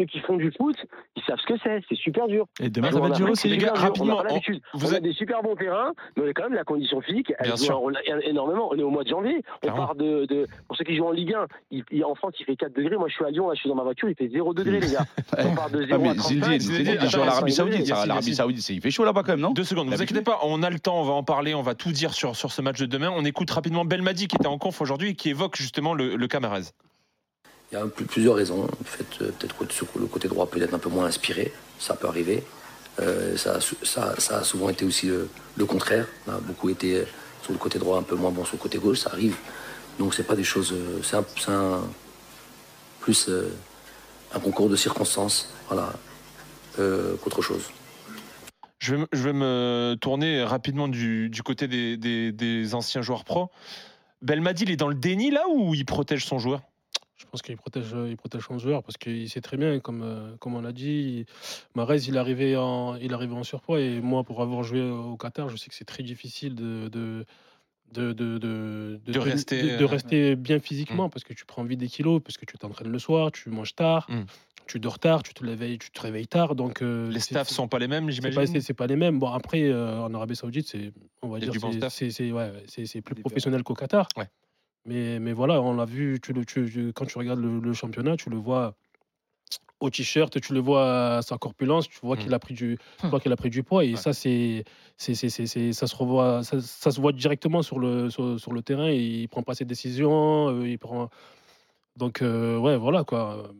Ceux 0.00 0.06
qui 0.06 0.20
font 0.20 0.36
du 0.36 0.50
foot, 0.56 0.76
ils 1.14 1.22
savent 1.24 1.36
ce 1.38 1.46
que 1.52 1.58
c'est. 1.62 1.82
C'est 1.88 1.94
super 1.94 2.26
dur. 2.26 2.46
Et 2.58 2.70
demain, 2.70 2.88
On 2.88 2.92
ça 2.92 3.00
va 3.00 3.04
a- 3.04 3.08
être 3.10 3.16
dur 3.16 3.26
c'est 3.26 3.32
aussi. 3.32 3.48
les 3.50 3.58
gars, 3.58 3.74
rapidement, 3.74 4.16
On 4.16 4.20
a 4.20 4.32
on- 4.32 4.40
vous 4.78 4.88
On 4.88 4.94
a 4.94 4.96
êtes- 4.96 5.02
des 5.02 5.12
super 5.12 5.42
bons 5.42 5.56
terrains, 5.56 5.92
mais 6.16 6.32
quand 6.32 6.44
même 6.44 6.54
la 6.54 6.64
condition 6.64 7.02
physique, 7.02 7.34
elle 7.38 7.48
Bien 7.48 7.56
joue 7.56 7.64
sûr. 7.64 7.74
un 7.74 7.78
rôle 7.78 7.98
énormément. 8.24 8.70
On 8.72 8.78
est 8.78 8.82
au 8.82 8.88
mois 8.88 9.04
de 9.04 9.10
janvier. 9.10 9.42
On 9.56 9.58
Clairement. 9.58 9.86
part 9.88 9.94
de, 9.96 10.24
de- 10.24 10.46
pour 10.68 10.76
ceux 10.78 10.84
qui 10.84 10.96
jouent 10.96 11.04
en 11.08 11.10
Ligue 11.10 11.34
1, 11.34 11.46
il- 11.70 11.84
il- 11.90 12.02
en 12.04 12.14
France 12.14 12.32
il 12.40 12.46
fait 12.46 12.56
4 12.56 12.72
degrés. 12.74 12.96
Moi 12.96 13.08
je 13.08 13.14
suis 13.14 13.24
à 13.26 13.30
Lyon, 13.30 13.48
là, 13.48 13.54
je 13.54 13.60
suis 13.60 13.68
dans 13.68 13.74
ma 13.74 13.82
voiture, 13.82 14.08
il 14.08 14.14
fait 14.14 14.28
0 14.30 14.54
degrés 14.54 14.80
les 14.80 14.90
gars. 14.90 15.04
On 15.52 15.54
part 15.54 15.68
de 15.70 15.82
0 15.84 15.92
Ah, 15.92 15.98
mais 15.98 16.08
à 16.08 16.14
35. 16.14 16.28
Zinedine, 16.44 16.60
Zinedine, 16.60 16.98
il 17.02 17.10
joue 17.10 17.18
en 17.18 17.22
attends, 17.24 17.32
Arabie 17.32 17.52
Saoudite. 17.52 17.86
Ça, 17.86 18.06
L'Arabie. 18.06 18.34
Saoudite, 18.34 18.68
il 18.70 18.80
fait 18.80 18.90
chaud 18.90 19.04
là-bas 19.04 19.22
quand 19.22 19.32
même, 19.32 19.40
non? 19.40 19.50
Deux 19.52 19.64
secondes, 19.64 19.84
vous 19.88 19.90
D'habitude. 19.90 20.16
inquiétez 20.16 20.24
pas, 20.24 20.40
on 20.44 20.62
a 20.62 20.70
le 20.70 20.78
temps, 20.78 20.98
on 20.98 21.04
va 21.04 21.12
en 21.12 21.22
parler, 21.24 21.54
on 21.54 21.60
va 21.62 21.74
tout 21.74 21.92
dire 21.92 22.14
sur, 22.14 22.34
sur 22.36 22.52
ce 22.52 22.62
match 22.62 22.78
de 22.80 22.86
demain. 22.86 23.10
On 23.14 23.26
écoute 23.26 23.50
rapidement 23.50 23.84
Belmadi 23.84 24.28
qui 24.28 24.36
était 24.36 24.46
en 24.46 24.56
conf 24.56 24.80
aujourd'hui 24.80 25.10
et 25.10 25.14
qui 25.14 25.28
évoque 25.28 25.56
justement 25.56 25.92
le, 25.92 26.16
le 26.16 26.26
Camarez. 26.26 26.62
Il 27.72 27.78
y 27.78 27.80
a 27.80 27.86
plus- 27.86 28.04
plusieurs 28.04 28.34
raisons. 28.34 28.66
Le 28.66 28.84
fait, 28.84 29.22
euh, 29.22 29.30
peut-être 29.38 29.56
que 29.56 29.98
le 29.98 30.06
côté 30.06 30.28
droit 30.28 30.46
peut 30.48 30.60
être 30.60 30.74
un 30.74 30.78
peu 30.78 30.88
moins 30.88 31.04
inspiré, 31.06 31.52
ça 31.78 31.94
peut 31.94 32.08
arriver. 32.08 32.42
Euh, 33.00 33.36
ça, 33.36 33.58
a 34.30 34.44
souvent 34.44 34.68
été 34.68 34.84
aussi 34.84 35.06
le, 35.06 35.28
contraire. 35.66 36.06
On 36.26 36.32
a 36.32 36.38
beaucoup 36.38 36.68
été 36.68 36.96
euh, 36.96 37.04
sur 37.42 37.52
le 37.52 37.58
côté 37.58 37.78
droit 37.78 37.98
un 37.98 38.02
peu 38.02 38.16
moins 38.16 38.30
bon 38.30 38.44
sur 38.44 38.56
le 38.56 38.60
côté 38.62 38.78
gauche, 38.78 38.98
ça 38.98 39.10
arrive. 39.12 39.36
Donc 39.98 40.14
c'est 40.14 40.24
pas 40.26 40.34
des 40.34 40.44
choses. 40.44 40.74
C'est 41.02 41.16
un, 41.16 41.22
plus 43.00 43.30
un 44.34 44.40
concours 44.40 44.68
de 44.68 44.76
circonstances, 44.76 45.52
voilà, 45.68 45.92
qu'autre 46.76 47.42
chose. 47.42 47.64
Je 48.78 48.94
vais, 49.12 49.32
me- 49.32 49.94
tourner 50.00 50.42
rapidement 50.42 50.88
du, 50.88 51.30
côté 51.44 51.68
des, 51.68 51.96
des- 51.98 52.32
des 52.32 52.74
anciens 52.74 53.02
joueurs 53.02 53.24
pro. 53.24 53.50
Belmadi, 54.22 54.64
il 54.64 54.70
est 54.70 54.76
dans 54.76 54.88
le 54.88 54.94
déni 54.94 55.30
là 55.30 55.44
ou 55.52 55.74
il 55.74 55.84
protège 55.84 56.24
son 56.24 56.38
joueur? 56.38 56.62
Je 57.20 57.26
pense 57.26 57.42
qu'il 57.42 57.56
protège, 57.56 57.94
il 58.08 58.16
protège 58.16 58.42
son 58.46 58.58
joueur 58.58 58.82
parce 58.82 58.96
qu'il 58.96 59.28
sait 59.28 59.42
très 59.42 59.58
bien, 59.58 59.78
comme, 59.78 60.02
euh, 60.02 60.34
comme 60.38 60.54
on 60.54 60.62
l'a 60.62 60.72
dit, 60.72 61.26
Mahrez, 61.74 61.98
il 62.08 62.16
arrivé 62.16 62.56
en, 62.56 62.96
il 62.96 63.12
arrivé 63.12 63.34
en 63.34 63.42
surpoids. 63.44 63.78
Et 63.80 64.00
moi, 64.00 64.24
pour 64.24 64.40
avoir 64.40 64.62
joué 64.62 64.80
au 64.82 65.16
Qatar, 65.16 65.48
je 65.50 65.56
sais 65.56 65.68
que 65.68 65.74
c'est 65.74 65.84
très 65.84 66.02
difficile 66.02 66.54
de, 66.54 66.88
de, 66.88 67.26
de, 67.92 68.12
de, 68.14 68.38
de, 68.38 69.00
De 69.04 69.18
rester, 69.18 69.62
de, 69.76 69.82
euh, 69.84 69.86
rester 69.86 70.34
bien 70.36 70.60
physiquement 70.60 71.10
parce 71.10 71.24
que 71.24 71.34
tu 71.34 71.44
prends 71.44 71.62
vite 71.64 71.78
des 71.80 71.88
kilos, 71.88 72.22
parce 72.24 72.38
que 72.38 72.46
tu 72.46 72.56
t'entraînes 72.56 72.90
le 72.90 72.98
soir, 72.98 73.32
tu 73.32 73.50
manges 73.50 73.74
tard, 73.74 74.06
Mm. 74.08 74.22
tu 74.66 74.80
dors 74.80 74.98
tard, 74.98 75.22
tu 75.22 75.34
te, 75.34 75.44
réveilles, 75.44 75.78
tu 75.78 75.90
te 75.90 76.00
réveilles 76.00 76.26
tard. 76.28 76.54
Donc, 76.54 76.80
euh, 76.80 77.10
Les 77.10 77.20
staffs 77.20 77.48
sont 77.50 77.68
pas 77.68 77.78
les 77.78 77.88
mêmes, 77.88 78.06
pas, 78.06 78.10
j'imagine 78.12 78.46
c'est- 78.46 78.60
c'est 78.60 78.74
pas 78.74 78.86
les 78.86 78.96
mêmes. 78.96 79.18
Bon, 79.18 79.28
après, 79.28 79.64
euh, 79.64 80.00
en 80.00 80.14
Arabie 80.14 80.36
Saoudite, 80.36 80.68
c'est, 80.68 80.92
on 81.22 81.28
va 81.28 81.38
dire, 81.38 81.52
c'est- 81.90 82.32
ouais, 82.32 82.52
plus 83.02 83.14
professionnel 83.20 83.62
qu'au 83.62 83.74
Qatar. 83.74 84.08
Ouais. 84.16 84.28
Mais, 84.90 85.20
mais 85.20 85.32
voilà, 85.32 85.62
on 85.62 85.74
l'a 85.74 85.84
vu, 85.84 86.18
tu 86.20 86.32
le, 86.32 86.44
tu- 86.44 86.68
tu- 86.68 86.92
quand 86.92 87.06
tu 87.06 87.16
regardes 87.16 87.38
le, 87.38 87.60
le 87.60 87.72
championnat, 87.72 88.16
tu 88.16 88.28
le 88.28 88.36
vois 88.36 88.74
au 89.78 89.88
t-shirt, 89.88 90.40
tu 90.40 90.52
le 90.52 90.58
vois 90.60 91.18
à 91.18 91.22
sa 91.22 91.38
corpulence, 91.38 91.88
tu 91.88 91.98
vois 92.02 92.16
qu'il 92.16 92.34
a 92.34 92.38
pris 92.40 92.54
du, 92.54 92.76
tu 92.98 93.06
Hmm. 93.06 93.10
vois 93.10 93.20
qu'il 93.20 93.32
a 93.32 93.36
pris 93.36 93.50
du 93.50 93.62
poids. 93.62 93.84
Et 93.84 93.92
Ouais. 93.92 93.96
ça, 93.96 94.12
c'est, 94.12 94.64
ça 94.98 95.86
se 95.86 95.96
revoit, 95.96 96.42
ça, 96.42 96.60
ça 96.60 96.90
se 96.90 97.00
voit 97.00 97.12
directement 97.12 97.62
sur 97.62 97.78
le, 97.78 98.10
sur, 98.10 98.38
sur 98.40 98.52
le 98.52 98.62
terrain. 98.62 98.90
Il 98.90 99.28
prend 99.28 99.44
pas 99.44 99.54
ses 99.54 99.64
décisions, 99.64 100.48
euh, 100.50 100.68
il 100.68 100.78
prend. 100.78 101.08
Donc 101.96 102.20
euh, 102.20 102.58
ouais, 102.58 102.76
voilà 102.76 103.04
quoi. 103.04 103.52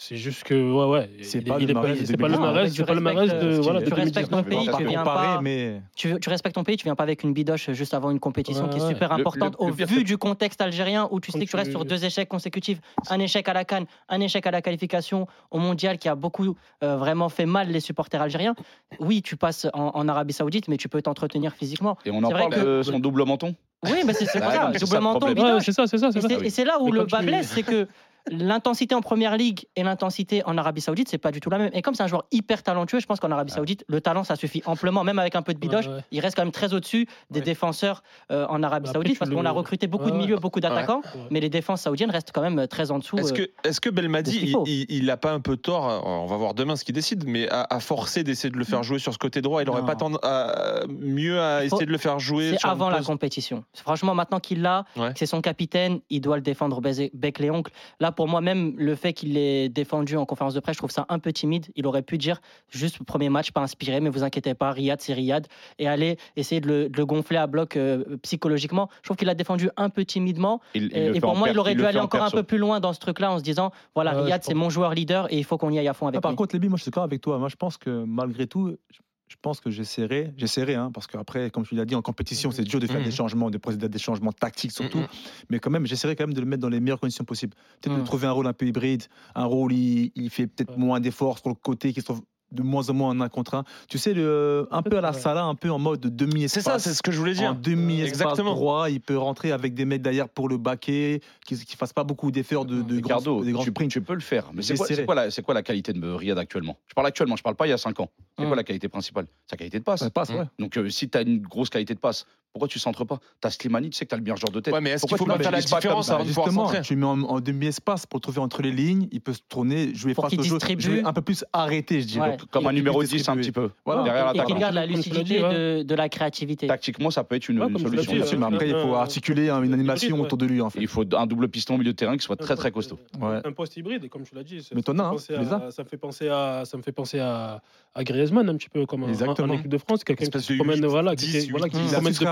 C'est 0.00 0.14
juste 0.16 0.44
que 0.44 0.54
ouais 0.54 0.84
ouais. 0.86 1.10
C'est 1.22 1.38
il 1.38 1.44
pas 1.44 1.56
le 1.58 1.62
il 1.64 2.06
c'est 2.06 2.16
pas 2.16 2.28
le 2.28 2.34
2019. 2.36 2.40
Mahrez, 2.40 2.68
Tu 2.70 2.76
c'est 2.76 2.84
pas 2.86 2.94
le 2.94 3.00
Mahrez 3.00 3.16
respectes, 3.22 3.42
de 3.42 3.48
euh, 3.48 3.60
voilà 3.60 3.82
tu 3.82 3.92
respectes 3.92 4.30
ton 4.30 4.42
2019. 4.42 4.48
pays, 4.48 4.66
Pas 4.70 4.76
tu 4.78 4.84
viens 4.86 4.98
comparer, 5.00 5.26
pas- 5.26 5.40
mais 5.42 5.82
Tu, 5.96 6.20
tu 6.20 6.28
respectes 6.28 6.54
ton 6.54 6.62
pays, 6.62 6.76
tu 6.76 6.84
viens 6.84 6.94
pas 6.94 7.02
avec 7.02 7.24
une 7.24 7.32
bidoche 7.32 7.72
juste 7.72 7.94
avant 7.94 8.12
une 8.12 8.20
compétition 8.20 8.66
Ouais, 8.66 8.70
qui 8.70 8.78
est 8.78 8.86
super 8.88 9.08
le- 9.08 9.20
importante 9.22 9.56
le 9.58 9.66
au 9.66 9.70
vu 9.72 10.04
du 10.04 10.16
contexte 10.16 10.60
algérien 10.60 11.08
où 11.10 11.18
tu 11.18 11.32
sais 11.32 11.40
que 11.44 11.50
tu 11.50 11.56
restes 11.56 11.72
sur 11.72 11.84
deux 11.84 12.04
échecs 12.04 12.28
consécutifs, 12.28 12.78
un 13.10 13.18
échec 13.18 13.48
à 13.48 13.52
la 13.52 13.64
Cannes, 13.64 13.86
un 14.08 14.20
échec 14.20 14.46
à 14.46 14.52
la 14.52 14.62
qualification 14.62 15.26
au 15.50 15.58
mondial 15.58 15.98
qui 15.98 16.08
a 16.08 16.14
beaucoup 16.14 16.54
euh, 16.84 16.96
vraiment 16.96 17.28
fait 17.28 17.46
mal 17.46 17.68
les 17.68 17.80
supporters 17.80 18.22
algériens. 18.22 18.54
Oui, 19.00 19.20
tu 19.20 19.36
passes 19.36 19.66
en, 19.74 19.90
en 19.96 20.06
Arabie 20.08 20.32
Saoudite, 20.32 20.68
mais 20.68 20.76
tu 20.76 20.88
peux 20.88 21.02
t'entretenir 21.02 21.54
physiquement. 21.54 21.98
Et 22.06 22.12
on 22.12 22.18
en 22.22 22.28
C'est 22.28 22.34
vrai 22.34 22.48
parle 22.48 22.54
que- 22.54 22.78
de 22.78 22.82
son 22.84 23.00
double 23.00 23.24
menton 23.24 23.56
Oui, 23.82 24.02
mais 24.06 24.12
c'est 24.12 24.26
ça, 24.26 24.38
double 24.78 25.00
menton, 25.00 25.32
bidoche. 25.32 25.64
c'est 25.64 25.72
ça, 25.72 25.88
c'est 25.88 25.98
ça, 25.98 26.12
c'est 26.12 26.18
Et 26.18 26.22
ça. 26.22 26.28
c'est- 26.28 26.46
Et 26.46 26.50
c'est 26.50 26.64
là 26.64 26.80
où 26.80 26.92
le 26.92 27.04
bas 27.04 27.20
blesse, 27.22 27.48
c'est 27.52 27.64
que 27.64 27.88
l'intensité 28.30 28.94
en 28.94 29.00
première 29.00 29.36
ligue 29.36 29.66
et 29.76 29.82
l'intensité 29.82 30.42
en 30.46 30.56
Arabie 30.58 30.80
Saoudite, 30.80 31.08
c'est 31.08 31.18
pas 31.18 31.30
du 31.32 31.40
tout 31.40 31.50
la 31.50 31.58
même. 31.58 31.70
Et 31.72 31.82
comme 31.82 31.94
c'est 31.94 32.02
un 32.02 32.06
joueur 32.08 32.24
hyper 32.32 32.62
talentueux, 32.62 33.00
je 33.00 33.06
pense 33.06 33.20
qu'en 33.20 33.30
Arabie 33.30 33.52
Saoudite, 33.52 33.84
le 33.88 34.00
talent, 34.00 34.24
ça 34.24 34.36
suffit 34.36 34.62
amplement, 34.66 35.04
même 35.04 35.18
avec 35.18 35.34
un 35.36 35.42
peu 35.42 35.54
de 35.54 35.58
bidoche. 35.58 35.86
Ouais, 35.86 35.94
ouais. 35.94 36.04
Il 36.12 36.20
reste 36.20 36.36
quand 36.36 36.42
même 36.44 36.52
très 36.52 36.74
au-dessus 36.74 37.06
des 37.30 37.40
Ouais. 37.40 37.44
défenseurs 37.44 38.02
euh, 38.30 38.46
en 38.48 38.62
Arabie 38.62 38.88
Après, 38.88 38.98
Saoudite 39.00 39.18
parce 39.18 39.30
qu'on 39.30 39.44
a 39.44 39.50
recruté 39.50 39.86
beaucoup 39.86 40.10
de 40.10 40.16
milieux, 40.16 40.34
ouais. 40.34 40.40
beaucoup 40.40 40.60
d'attaquants, 40.60 41.02
Ouais. 41.14 41.20
mais 41.30 41.40
les 41.40 41.48
défenses 41.50 41.82
saoudiennes 41.82 42.10
restent 42.10 42.32
quand 42.32 42.42
même 42.42 42.66
très 42.68 42.90
en 42.90 42.98
dessous. 42.98 43.18
Est-ce 43.18 43.32
euh, 43.32 43.46
que, 43.62 43.78
que 43.80 43.90
Belmadi, 43.90 44.38
il, 44.42 44.50
faut. 44.52 44.64
il- 44.66 44.86
il 44.88 45.10
a 45.10 45.16
pas 45.16 45.32
un 45.32 45.40
peu 45.40 45.56
tort 45.56 45.88
euh, 45.88 46.00
On 46.04 46.26
va 46.26 46.36
voir 46.36 46.54
demain 46.54 46.76
ce 46.76 46.84
qu'il 46.84 46.94
décide, 46.94 47.24
mais 47.26 47.48
à, 47.48 47.66
à 47.70 47.80
forcer 47.80 48.24
d'essayer 48.24 48.50
de 48.50 48.56
le 48.58 48.64
faire 48.64 48.82
jouer 48.82 48.98
sur 48.98 49.12
ce 49.12 49.18
côté 49.18 49.40
droit, 49.42 49.62
il 49.62 49.68
aurait 49.70 49.80
Non. 49.80 49.86
pas 49.86 49.96
tend- 49.96 50.16
à- 50.22 50.82
mieux 50.88 51.40
à 51.40 51.64
essayer 51.64 51.86
de 51.86 51.90
le 51.92 51.98
faire 51.98 52.18
jouer 52.18 52.56
C'est 52.60 52.68
avant 52.68 52.90
la 52.90 53.02
compétition. 53.02 53.64
Franchement, 53.74 54.14
maintenant 54.14 54.40
qu'il 54.40 54.62
l'a, 54.62 54.84
c'est 55.16 55.26
son 55.26 55.40
capitaine, 55.40 56.00
il 56.10 56.20
doit 56.20 56.36
le 56.36 56.42
défendre 56.42 56.80
bec 56.80 57.38
les 57.38 57.50
ongles. 57.50 57.70
Là, 58.00 58.12
pour 58.18 58.26
moi, 58.26 58.40
même 58.40 58.74
le 58.76 58.96
fait 58.96 59.12
qu'il 59.12 59.34
l'ait 59.34 59.68
défendu 59.68 60.16
en 60.16 60.26
conférence 60.26 60.52
de 60.52 60.58
presse, 60.58 60.74
je 60.74 60.80
trouve 60.80 60.90
ça 60.90 61.06
un 61.08 61.20
peu 61.20 61.32
timide. 61.32 61.66
Il 61.76 61.86
aurait 61.86 62.02
pu 62.02 62.18
dire 62.18 62.40
juste 62.68 63.00
premier 63.04 63.28
match, 63.28 63.52
pas 63.52 63.60
inspiré, 63.60 64.00
mais 64.00 64.10
vous 64.10 64.24
inquiétez 64.24 64.54
pas, 64.54 64.72
Riyad, 64.72 65.00
c'est 65.00 65.12
Riyad, 65.14 65.46
et 65.78 65.86
aller 65.86 66.18
essayer 66.34 66.60
de 66.60 66.66
le, 66.66 66.88
de 66.88 66.96
le 66.96 67.06
gonfler 67.06 67.36
à 67.36 67.46
bloc 67.46 67.76
euh, 67.76 68.16
psychologiquement. 68.22 68.88
Je 69.02 69.06
trouve 69.06 69.16
qu'il 69.16 69.28
a 69.28 69.34
défendu 69.36 69.70
un 69.76 69.88
peu 69.88 70.04
timidement. 70.04 70.60
Il- 70.74 70.90
il 70.92 70.96
Et, 70.96 71.08
le 71.12 71.20
pour 71.20 71.36
moi, 71.36 71.48
il 71.48 71.56
aurait 71.60 71.74
le 71.74 71.80
dû 71.82 71.86
aller 71.86 72.00
en 72.00 72.06
encore 72.06 72.24
un 72.24 72.30
peu 72.32 72.42
plus 72.42 72.58
loin 72.58 72.80
dans 72.80 72.92
ce 72.92 72.98
truc-là 72.98 73.30
en 73.30 73.38
se 73.38 73.44
disant 73.44 73.70
voilà, 73.94 74.16
Ouais, 74.16 74.22
Riyad, 74.22 74.42
c'est 74.42 74.54
mon 74.54 74.68
joueur 74.68 74.94
leader 74.94 75.32
et 75.32 75.38
il 75.38 75.44
faut 75.44 75.56
qu'on 75.56 75.70
y 75.70 75.78
aille 75.78 75.86
à 75.86 75.94
fond 75.94 76.08
avec 76.08 76.18
Ah, 76.18 76.20
par 76.20 76.32
lui. 76.32 76.36
contre, 76.36 76.56
Lébi, 76.56 76.68
moi 76.68 76.76
je 76.76 76.82
suis 76.82 76.90
d'accord 76.90 77.04
avec 77.04 77.20
toi. 77.20 77.38
Moi 77.38 77.48
je 77.48 77.54
pense 77.56 77.76
que 77.76 78.02
malgré 78.04 78.48
tout, 78.48 78.76
je- 78.90 78.98
je 79.28 79.36
pense 79.42 79.60
que 79.60 79.70
j'essaierai, 79.70 80.32
j'essaierai, 80.36 80.74
hein, 80.74 80.90
parce 80.92 81.06
qu'après, 81.06 81.50
comme 81.50 81.64
tu 81.66 81.74
l'as 81.74 81.84
dit, 81.84 81.94
en 81.94 82.02
compétition, 82.02 82.50
c'est 82.50 82.64
dur 82.64 82.80
de 82.80 82.86
faire 82.86 83.02
des 83.02 83.10
changements, 83.10 83.50
de 83.50 83.58
procéder 83.58 83.86
à 83.86 83.88
des 83.88 83.98
changements 83.98 84.32
tactiques 84.32 84.72
surtout. 84.72 85.04
Mhm. 85.04 85.08
Mais 85.50 85.58
quand 85.60 85.70
même, 85.70 85.86
j'essaierai 85.86 86.16
quand 86.16 86.24
même 86.26 86.34
de 86.34 86.40
le 86.40 86.46
mettre 86.46 86.62
dans 86.62 86.68
les 86.70 86.80
meilleures 86.80 87.00
conditions 87.00 87.24
possibles. 87.24 87.54
Peut-être 87.80 87.94
de 87.94 88.00
Mhm. 88.00 88.02
trouver 88.02 88.26
un 88.26 88.32
rôle 88.32 88.46
un 88.46 88.52
peu 88.54 88.66
hybride, 88.66 89.04
un 89.34 89.44
rôle 89.44 89.72
où 89.72 89.76
il, 89.76 90.12
il 90.14 90.30
fait 90.30 90.46
peut-être 90.46 90.70
Ouais. 90.70 90.76
moins 90.76 91.00
d'efforts 91.00 91.38
sur 91.38 91.48
le 91.50 91.54
côté, 91.54 91.92
qui 91.92 92.00
se 92.00 92.06
trouve 92.06 92.22
de 92.52 92.62
moins 92.62 92.88
en 92.88 92.94
moins 92.94 93.10
en 93.10 93.20
un 93.20 93.28
contre 93.28 93.54
un. 93.54 93.64
Tu 93.88 93.98
sais, 93.98 94.14
le, 94.14 94.66
un 94.70 94.82
peu 94.82 94.96
à 94.98 95.00
la. 95.00 95.12
Salah, 95.12 95.44
un 95.44 95.54
peu 95.54 95.70
en 95.70 95.78
mode 95.78 96.00
demi 96.00 96.48
C'est 96.48 96.60
ça, 96.60 96.78
c'est 96.78 96.94
ce 96.94 97.02
que 97.02 97.10
je 97.12 97.18
voulais 97.18 97.32
en 97.38 97.52
dire. 97.52 97.54
demi 97.54 98.00
espace 98.00 98.20
Exactement. 98.22 98.54
droit, 98.54 98.90
il 98.90 99.00
peut 99.00 99.16
rentrer 99.18 99.52
avec 99.52 99.74
des 99.74 99.84
mecs 99.84 100.02
derrière 100.02 100.28
pour 100.28 100.48
le 100.48 100.56
baquer, 100.56 101.20
qui 101.46 101.54
ne 101.54 101.58
fassent 101.76 101.92
pas 101.92 102.04
beaucoup 102.04 102.30
d'efforts 102.30 102.64
de, 102.64 102.76
de 102.82 103.00
grands, 103.00 103.16
Ricardo, 103.18 103.44
des 103.44 103.52
grands 103.52 103.64
tu, 103.64 103.70
sprints. 103.70 103.90
tu 103.90 104.00
peux 104.00 104.14
le 104.14 104.20
faire. 104.20 104.50
Mais 104.54 104.62
c'est 104.62 104.76
quoi, 104.76 104.86
quoi 105.04 105.42
quoi 105.44 105.54
la 105.54 105.62
qualité 105.62 105.92
de 105.92 106.08
Riyad 106.10 106.38
actuellement? 106.38 106.76
Je 106.86 106.94
parle 106.94 107.06
actuellement, 107.06 107.36
je 107.36 107.42
parle 107.42 107.56
pas 107.56 107.66
il 107.66 107.70
y 107.70 107.72
a 107.72 107.78
5 107.78 108.00
ans. 108.00 108.10
C'est 108.36 108.42
Hum. 108.44 108.48
quoi 108.48 108.56
la 108.56 108.64
qualité 108.64 108.88
principale? 108.88 109.26
Sa 109.50 109.56
qualité 109.56 109.78
de 109.78 109.84
passe. 109.84 110.02
Ouais. 110.02 110.44
Donc 110.58 110.76
euh, 110.76 110.88
si 110.90 111.08
tu 111.10 111.18
as 111.18 111.22
une 111.22 111.40
grosse 111.40 111.70
qualité 111.70 111.94
de 111.94 111.98
passe, 111.98 112.24
Pourquoi 112.52 112.66
tu 112.68 112.78
centres 112.78 113.04
pas? 113.04 113.18
T'as 113.40 113.50
Slimani, 113.50 113.90
tu 113.90 113.96
sais 113.98 114.04
que 114.04 114.10
t'as 114.10 114.16
le 114.16 114.22
meilleur 114.22 114.36
joueur 114.38 114.50
de 114.50 114.60
tête. 114.60 114.72
Ouais, 114.74 114.80
mais 114.80 114.90
est-ce 114.90 115.06
qu'il 115.06 115.16
faut 115.16 115.26
faire 115.26 115.50
la 115.50 115.60
différence 115.60 116.10
avant 116.10 116.24
de 116.24 116.28
pouvoir 116.28 116.46
Justement, 116.46 116.66
centrer 116.66 116.82
tu 116.82 116.96
mets 116.96 117.06
en, 117.06 117.20
en 117.22 117.40
demi-espace 117.40 118.06
pour 118.06 118.20
trouver 118.20 118.40
entre 118.40 118.62
les 118.62 118.72
lignes, 118.72 119.06
il 119.12 119.20
peut 119.20 119.32
se 119.34 119.40
tourner, 119.48 119.94
jouer 119.94 120.14
Pour 120.14 120.24
face 120.28 120.38
au 120.38 120.42
jeu, 120.42 120.58
jouer 120.78 121.02
un 121.04 121.12
peu 121.12 121.20
plus 121.22 121.44
arrêté, 121.52 122.00
je 122.00 122.06
dirais. 122.06 122.30
Ouais. 122.30 122.36
Comme 122.50 122.66
un 122.66 122.70
Et- 122.70 122.74
numéro 122.74 123.00
puis 123.00 123.08
10 123.08 123.28
un 123.28 123.36
petit 123.36 123.52
peu. 123.52 123.70
Voilà. 123.84 124.02
Derrière 124.02 124.32
Et 124.34 124.44
qu'il 124.46 124.56
garde 124.56 124.74
la 124.74 124.86
lucidité 124.86 125.38
de, 125.40 125.82
de 125.82 125.94
la 125.94 126.08
créativité. 126.08 126.66
Tactiquement, 126.66 127.10
ça 127.10 127.22
peut 127.24 127.36
être 127.36 127.48
une, 127.48 127.60
Ouais, 127.62 127.68
solution. 127.78 128.12
dit, 128.12 128.36
mais 128.36 128.44
euh, 128.44 128.48
après, 128.48 128.68
il 128.70 128.74
faut 128.76 128.94
euh, 128.94 128.98
articuler 128.98 129.50
hein, 129.50 129.62
une 129.62 129.74
animation 129.74 130.20
autour 130.20 130.38
de 130.38 130.46
lui, 130.46 130.60
en 130.60 130.70
fait. 130.70 130.80
Il 130.80 130.88
faut 130.88 131.04
un 131.14 131.26
double 131.26 131.48
piston 131.48 131.74
au 131.74 131.78
milieu 131.78 131.92
de 131.92 131.96
terrain 131.96 132.16
qui 132.16 132.24
soit 132.24 132.36
très 132.36 132.56
très 132.56 132.70
costaud. 132.70 132.98
Un 133.20 133.52
poste 133.52 133.76
hybride, 133.76 134.08
comme 134.08 134.22
tu 134.24 134.34
l'as 134.34 134.42
dit. 134.42 134.66
Mais 134.74 134.80
ça 134.80 134.82
t'en 134.82 134.94
me 134.94 135.00
as, 135.00 135.18
fait 135.18 135.36
hein, 135.36 135.62
as. 135.68 135.70
Ça 135.70 135.84
me 135.84 135.88
fait 135.88 135.96
penser 135.98 136.28
à, 136.28 136.62
ça 136.64 136.76
me 136.76 136.82
fait 136.82 136.92
penser 136.92 137.18
à, 137.18 137.60
à 137.94 138.04
Griezmann 138.04 138.48
un 138.48 138.56
petit 138.56 138.68
peu 138.70 138.86
comme 138.86 139.04
en- 139.04 139.08
équipe 139.08 139.68
de 139.68 139.78
France, 139.78 140.02
quelqu'un 140.04 140.26
qui 140.26 140.40
se 140.40 140.52
promène, 140.54 140.84
voilà, 140.86 141.14
qui, 141.14 141.26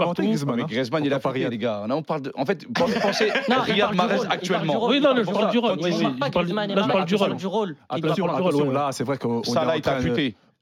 partout. 0.06 0.22
Griezmann, 0.22 0.60
hein. 0.60 0.66
Griezmann, 0.68 1.04
il 1.04 1.12
a 1.12 1.16
fait 1.18 1.22
Paris. 1.22 1.46
les 1.48 1.58
gars. 1.58 1.84
Là, 1.86 1.96
on 1.96 2.02
parle 2.02 2.22
de. 2.22 2.32
En 2.36 2.44
fait, 2.46 2.66
pensez 3.00 3.30
Non, 3.48 3.56
Riyad 3.60 3.94
Mahrez 3.94 4.18
actuellement. 4.28 4.78
rôle. 4.78 4.90
Oui, 4.92 5.00
non, 5.00 5.14
je 5.16 5.22
parle 5.22 5.50
parle 5.50 5.50
du 5.50 5.58
rôle. 5.58 6.68
Là, 6.68 6.82
je 6.82 6.92
parle 6.92 7.06
du 7.06 7.46
rôle. 7.46 7.76
Attention, 7.88 8.70
là, 8.70 8.88
c'est 8.92 9.04
vrai 9.04 9.18
qu'on 9.18 9.42
on 9.46 9.54
est 9.54 9.58
en 9.58 9.70
est 9.70 9.80
train. 9.80 10.00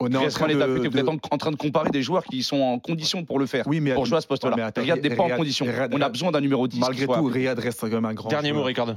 On 0.05 0.13
est 0.13 0.17
en 0.17 0.29
train 0.29 0.49
de-. 0.49 0.89
Vous 0.89 0.99
êtes 0.99 1.09
en 1.09 1.17
en 1.31 1.39
train 1.39 1.51
de 1.51 1.57
comparer 1.57 1.91
des 1.91 2.03
joueurs 2.03 2.25
qui 2.25 2.43
sont 2.43 2.61
en 2.61 2.79
condition 2.79 3.25
pour 3.25 3.39
le 3.39 3.47
faire. 3.47 3.67
Oui, 3.67 3.81
mais 3.81 3.95
Pour 3.95 4.07
jouer 4.07 4.19
à 4.19 4.21
ce 4.21 4.27
Ouais, 4.27 4.37
mais 4.43 4.49
poste-là. 4.51 4.67
attends, 4.67 4.81
Riyad 4.83 5.03
n'est 5.03 5.17
pas 5.17 5.23
en 5.25 5.31
condition. 5.37 5.65
Riyad- 5.67 5.91
On 5.95 6.01
a 6.01 6.09
besoin 6.09 6.31
d'un 6.31 6.41
numéro 6.41 6.67
10. 6.69 6.79
Malgré 6.81 7.07
tout. 7.07 7.25
Riyad 7.25 7.59
reste 7.59 7.81
quand 7.81 7.89
même 7.91 8.05
un 8.05 8.15
grand. 8.15 8.29
Dernier 8.29 8.53
mot. 8.53 8.63
Ricardo. 8.63 8.95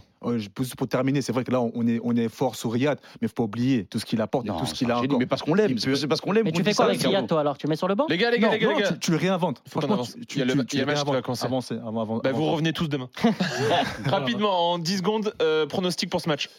Juste 0.58 0.76
pour 0.76 0.88
terminer, 0.88 1.22
c'est 1.22 1.32
vrai 1.32 1.44
que 1.44 1.52
là, 1.52 1.62
on 1.62 1.88
est, 1.88 2.00
on 2.04 2.16
est 2.16 2.28
fort 2.30 2.56
sur 2.56 2.72
Riyad, 2.72 3.00
mais 3.22 3.26
il 3.26 3.28
faut 3.30 3.36
pas 3.36 3.44
oublier 3.44 3.86
tout 3.86 4.00
ce 4.00 4.06
qu'il 4.06 4.20
apporte 4.22 4.46
et 4.46 4.50
tout 4.50 4.66
ce 4.66 4.74
qu'il 4.74 4.90
a 4.92 5.00
encore. 5.00 5.20
Mais 5.20 5.26
parce 5.26 5.42
qu'on 5.42 5.54
l'aime. 5.54 5.78
C'est 5.78 5.90
peut- 5.90 5.96
c'est 5.96 6.08
parce 6.08 6.22
qu'on 6.22 6.32
l'aime. 6.32 6.44
Mais 6.46 6.52
tu 6.52 6.64
fais 6.64 6.74
quoi 6.74 6.86
avec. 6.86 7.02
Riyad, 7.02 7.28
toi 7.28 7.40
alors? 7.42 7.58
Tu 7.58 7.68
le 7.68 7.70
mets 7.72 7.76
sur 7.76 7.88
le 7.88 7.96
banc? 7.96 8.06
Les 8.10 8.18
gars, 8.18 8.32
les 8.32 8.40
gars, 8.40 8.50
les 8.52 8.60
gars, 8.60 8.68
les 8.70 8.74
non, 8.74 8.80
gars. 8.80 8.92
tu, 8.94 9.12
le 9.12 9.18
réinventes. 9.18 9.62
Faut 9.68 9.80
qu'on 9.80 9.88
Franchement, 9.88 9.94
avance. 9.96 10.16
tu- 10.28 10.38
Il 10.38 10.40
y 10.40 10.42
a 10.42 10.46
le- 10.46 10.54
réinventes. 10.54 12.28
vous 12.34 12.52
revenez 12.52 12.74
tous 12.74 12.88
demain. 12.90 13.10
Rapidement, 14.06 14.72
en 14.74 14.80
10 14.80 14.98
secondes, 14.98 15.34
euh, 15.42 15.66
pronostic 15.66 16.10
pour 16.10 16.22
ce 16.22 16.30
match. 16.30 16.50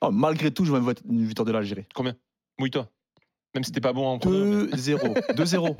Oh, 0.00 0.10
malgré 0.10 0.50
tout, 0.50 0.64
je 0.64 0.72
vais 0.72 0.94
une 1.08 1.24
victoire 1.26 1.46
de 1.46 1.52
l'Algérie. 1.52 1.84
Combien? 1.94 2.14
Mouille-toi. 2.58 2.86
Même 3.56 3.64
si 3.64 3.72
t'es 3.72 3.80
pas 3.80 3.92
bon 3.94 4.06
en 4.06 4.18
prono, 4.18 4.44
mais- 4.66 4.76
2-0. 4.76 5.14
2-0. 5.34 5.76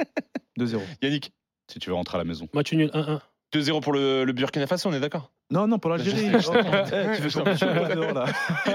2-0. 0.59 0.81
Yannick, 1.03 1.31
Si 1.71 1.79
tu 1.79 1.91
veux 1.91 1.95
rentrer 1.95 2.17
à 2.17 2.19
la 2.19 2.25
maison. 2.25 2.49
Match 2.55 2.73
nul 2.73 2.91
1-1. 2.95 3.21
2-0 3.53 3.81
pour 3.81 3.93
le, 3.93 4.25
le 4.25 4.33
Burkina 4.33 4.67
Faso, 4.67 4.89
on 4.89 4.93
est 4.95 4.99
d'accord? 5.01 5.31
Non, 5.51 5.67
non, 5.69 5.79
pour 5.79 5.91
l'Algérie. 5.91 6.31
Oh, 6.35 6.39
tu 6.41 7.23
veux 7.23 7.31
qu'on 7.31 7.45
fasse 7.45 7.61
2-0 7.63 8.15
là 8.15 8.25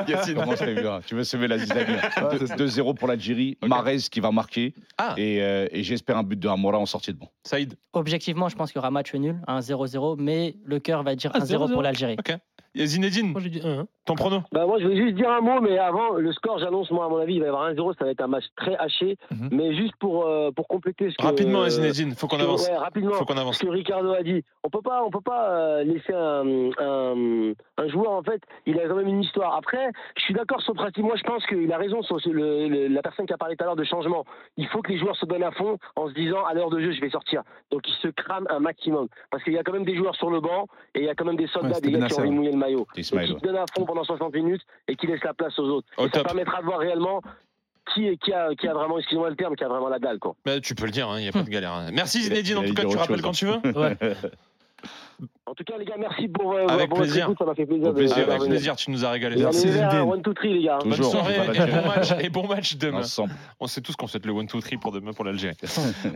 Yacine. 0.08 0.36
Comment 0.36 0.56
ça 0.56 0.66
bien 0.68 1.02
Tu 1.06 1.16
veux 1.16 1.24
semer 1.26 1.48
la 1.48 1.58
zizanie. 1.58 1.82
Ouais, 1.96 2.38
c'est 2.40 2.48
ça. 2.48 2.56
2-0 2.56 2.94
pour 2.96 3.08
l'Algérie. 3.08 3.58
Ok. 3.62 3.68
Mahrez 3.70 3.98
qui 4.10 4.20
va 4.22 4.32
marquer. 4.32 4.74
Ah, 4.98 5.16
Et, 5.18 5.42
euh, 5.42 5.68
et 5.72 5.82
j'espère 5.84 6.18
un 6.18 6.24
but 6.24 6.40
de 6.40 6.48
Amora 6.48 6.78
en 6.78 6.86
sortie 6.86 7.12
de 7.12 7.18
banc. 7.18 7.30
Saïd. 7.44 7.74
Objectivement, 7.94 8.48
je 8.50 8.56
pense 8.56 8.72
qu'il 8.72 8.78
y 8.78 8.80
aura 8.80 8.92
match 8.92 9.14
nul, 9.16 9.36
un 9.48 9.60
0-0, 9.62 10.16
mais 10.18 10.56
le 10.64 10.80
cœur 10.80 11.04
va 11.04 11.16
dire 11.16 11.32
Ah, 11.34 11.40
1-0 11.40 11.58
pour 11.58 11.68
0-0. 11.80 11.82
l'Algérie. 11.84 12.16
Et 12.74 12.86
Zinedine, 12.86 13.32
Moi 13.34 13.42
j'ai 13.42 13.50
dit 13.50 13.60
1-1. 13.60 13.86
Ton 14.06 14.16
prono 14.16 14.42
Bah 14.52 14.66
moi 14.66 14.80
je 14.80 14.88
vais 14.88 14.96
juste 14.96 15.16
dire 15.16 15.30
un 15.30 15.42
mot, 15.42 15.62
mais 15.62 15.78
avant 15.78 16.14
le 16.14 16.32
score, 16.34 16.58
j'annonce 16.60 16.90
moi 16.92 17.06
à 17.06 17.10
mon 17.10 17.18
avis 17.18 17.36
il 17.36 17.40
va 17.40 17.46
y 17.46 17.50
avoir 17.50 17.70
1-0, 17.72 17.94
ça 17.98 18.06
va 18.06 18.12
être 18.12 18.22
un 18.22 18.28
match 18.28 18.46
très 18.56 18.76
haché, 18.78 19.18
Mhm. 19.32 19.50
mais 19.52 19.74
juste 19.76 19.96
pour 20.00 20.26
euh, 20.26 20.50
pour 20.52 20.68
compléter 20.68 21.10
ce 21.12 21.16
que 21.18 21.24
Rapidement, 21.24 21.62
euh, 21.62 21.70
Zinedine, 21.70 22.14
faut 22.16 22.28
qu'on 22.28 22.40
avance. 22.40 22.68
ouais, 22.68 22.76
rapidement. 22.76 23.14
Faut 23.14 23.26
qu'on 23.26 23.38
avance. 23.38 23.58
Ce 23.58 23.64
que 23.66 23.70
Ricardo 23.70 24.12
a 24.14 24.24
dit, 24.24 24.44
on 24.64 24.70
peut 24.70 24.82
pas, 24.82 25.04
on 25.06 25.10
peut 25.12 25.22
pas 25.22 25.50
euh, 25.52 25.84
laisser 25.84 26.14
un, 26.14 26.72
un, 26.80 27.54
un 27.78 27.88
joueur 27.90 28.12
en 28.12 28.24
fait, 28.24 28.42
il 28.66 28.80
a 28.80 28.88
quand 28.88 28.96
même 28.96 29.08
une 29.08 29.22
histoire. 29.22 29.56
Après, 29.56 29.92
je 30.18 30.22
suis 30.24 30.34
d'accord 30.34 30.62
sur 30.62 30.74
le 30.74 30.78
principe. 30.78 31.04
Moi, 31.04 31.16
je 31.16 31.24
pense 31.24 31.46
qu'il 31.46 31.72
a 31.72 31.78
raison 31.78 32.02
sur 32.04 32.18
le- 32.26 32.68
le- 32.68 32.88
la 32.88 33.02
personne 33.02 33.26
qui 33.26 33.34
a 33.34 33.38
parlé 33.38 33.56
tout 33.56 33.64
à 33.64 33.68
l'heure 33.68 33.76
de 33.76 33.84
changement. 33.84 34.26
Il 34.58 34.68
faut 34.68 34.82
que 34.82 34.92
les 34.92 34.98
joueurs 34.98 35.16
se 35.16 35.26
donnent 35.26 35.44
à 35.44 35.52
fond 35.52 35.78
en 35.96 36.08
se 36.10 36.14
disant 36.14 36.44
à 36.46 36.54
l'heure 36.54 36.70
de 36.70 36.80
jeu, 36.80 36.92
je 36.92 37.02
vais 37.02 37.10
sortir. 37.10 37.44
Donc, 37.72 37.88
ils 37.88 37.96
se 38.02 38.08
crament 38.08 38.48
un 38.50 38.60
maximum 38.60 39.08
parce 39.30 39.44
qu'il 39.44 39.54
y 39.54 39.58
a 39.58 39.64
quand 39.64 39.74
même 39.74 39.86
des 39.86 39.96
joueurs 39.96 40.16
sur 40.16 40.30
le 40.30 40.40
banc 40.42 40.68
et 40.96 41.00
il 41.00 41.06
y 41.06 41.10
a 41.10 41.16
quand 41.16 41.26
même 41.26 41.38
des 41.38 41.48
soldats, 41.48 41.76
Ouais, 41.76 41.82
des 41.82 41.92
gars 41.92 41.98
qui 42.00 42.04
ont 42.04 42.08
Benacer, 42.08 42.20
envie 42.22 42.30
de 42.30 42.36
mouiller 42.36 42.52
le 42.52 42.58
maillot. 42.58 42.88
Qui 42.96 43.04
se 43.04 43.16
donnent 43.16 43.56
à 43.58 43.66
fond 43.74 43.86
pendant 43.94 44.04
60 44.04 44.34
minutes 44.34 44.62
et 44.88 44.96
qui 44.96 45.08
laissent 45.08 45.24
la 45.24 45.34
place 45.34 45.58
aux 45.60 45.66
autres. 45.70 45.88
Et 45.98 46.04
ça 46.04 46.10
top. 46.10 46.24
permettra 46.28 46.60
de 46.62 46.66
voir 46.66 46.80
réellement 46.80 47.22
qui, 47.94 48.08
est- 48.08 48.18
qui, 48.18 48.32
a, 48.32 48.54
qui 48.56 48.68
a 48.68 48.74
vraiment, 48.74 48.98
excusez-moi 49.00 49.30
le 49.30 49.36
terme, 49.36 49.56
qui 49.56 49.64
a 49.64 49.68
vraiment 49.68 49.90
la 49.90 50.00
dalle. 50.00 50.20
Quoi. 50.20 50.36
Bah, 50.46 50.60
tu 50.62 50.76
peux 50.76 50.86
le 50.86 50.92
dire, 50.92 51.08
il 51.18 51.22
n'y 51.24 51.28
a 51.28 51.32
pas 51.32 51.44
de 51.44 51.50
galère. 51.50 51.74
hein. 51.74 51.90
Merci 51.92 52.22
Zinedine, 52.24 52.58
en 52.60 52.64
tout 52.64 52.74
cas, 52.74 52.86
tu 52.86 52.96
rappelles 52.98 53.18
chose, 53.18 53.24
quand 53.24 53.32
tu 53.32 53.46
veux? 53.46 53.80
Ouais. 53.80 53.98
En 55.46 55.54
tout 55.54 55.64
cas, 55.64 55.78
les 55.78 55.86
gars, 55.86 55.96
merci 56.00 56.28
pour, 56.28 56.54
euh, 56.54 56.66
Avec 56.68 56.90
pour 56.90 56.98
votre 56.98 57.10
plaisir. 57.10 57.26
écoute, 57.26 57.38
ça 57.40 57.46
m'a 57.46 57.54
fait 57.56 57.66
plaisir. 57.66 57.90
Au 57.90 57.94
plaisir, 57.94 58.18
de, 58.26 58.32
Avec 58.32 58.44
plaisir, 58.50 58.76
tu 58.76 58.90
nous 58.92 59.06
as 59.06 59.10
régalé. 59.12 59.36
Merci, 59.42 59.68
vers 59.68 59.92
Zinedine. 59.92 60.12
1, 60.14 60.18
2, 60.18 60.34
3, 60.34 60.50
les 60.50 60.64
gars. 60.64 60.80
Bonne 60.82 60.92
Toujours. 60.96 61.12
soirée 61.12 61.36
et 61.36 61.50
bon 61.50 61.88
match, 61.88 62.12
et 62.20 62.30
bon 62.30 62.48
match 62.48 62.76
demain. 62.78 63.00
Ensemble. 63.00 63.34
On 63.60 63.68
sait 63.68 63.82
tous 63.82 63.96
qu'on 63.96 64.08
souhaite 64.08 64.26
le 64.26 64.34
1-2-3 64.34 64.80
pour 64.80 64.92
demain 64.92 65.14
pour 65.14 65.26
l'Algérie. 65.26 65.56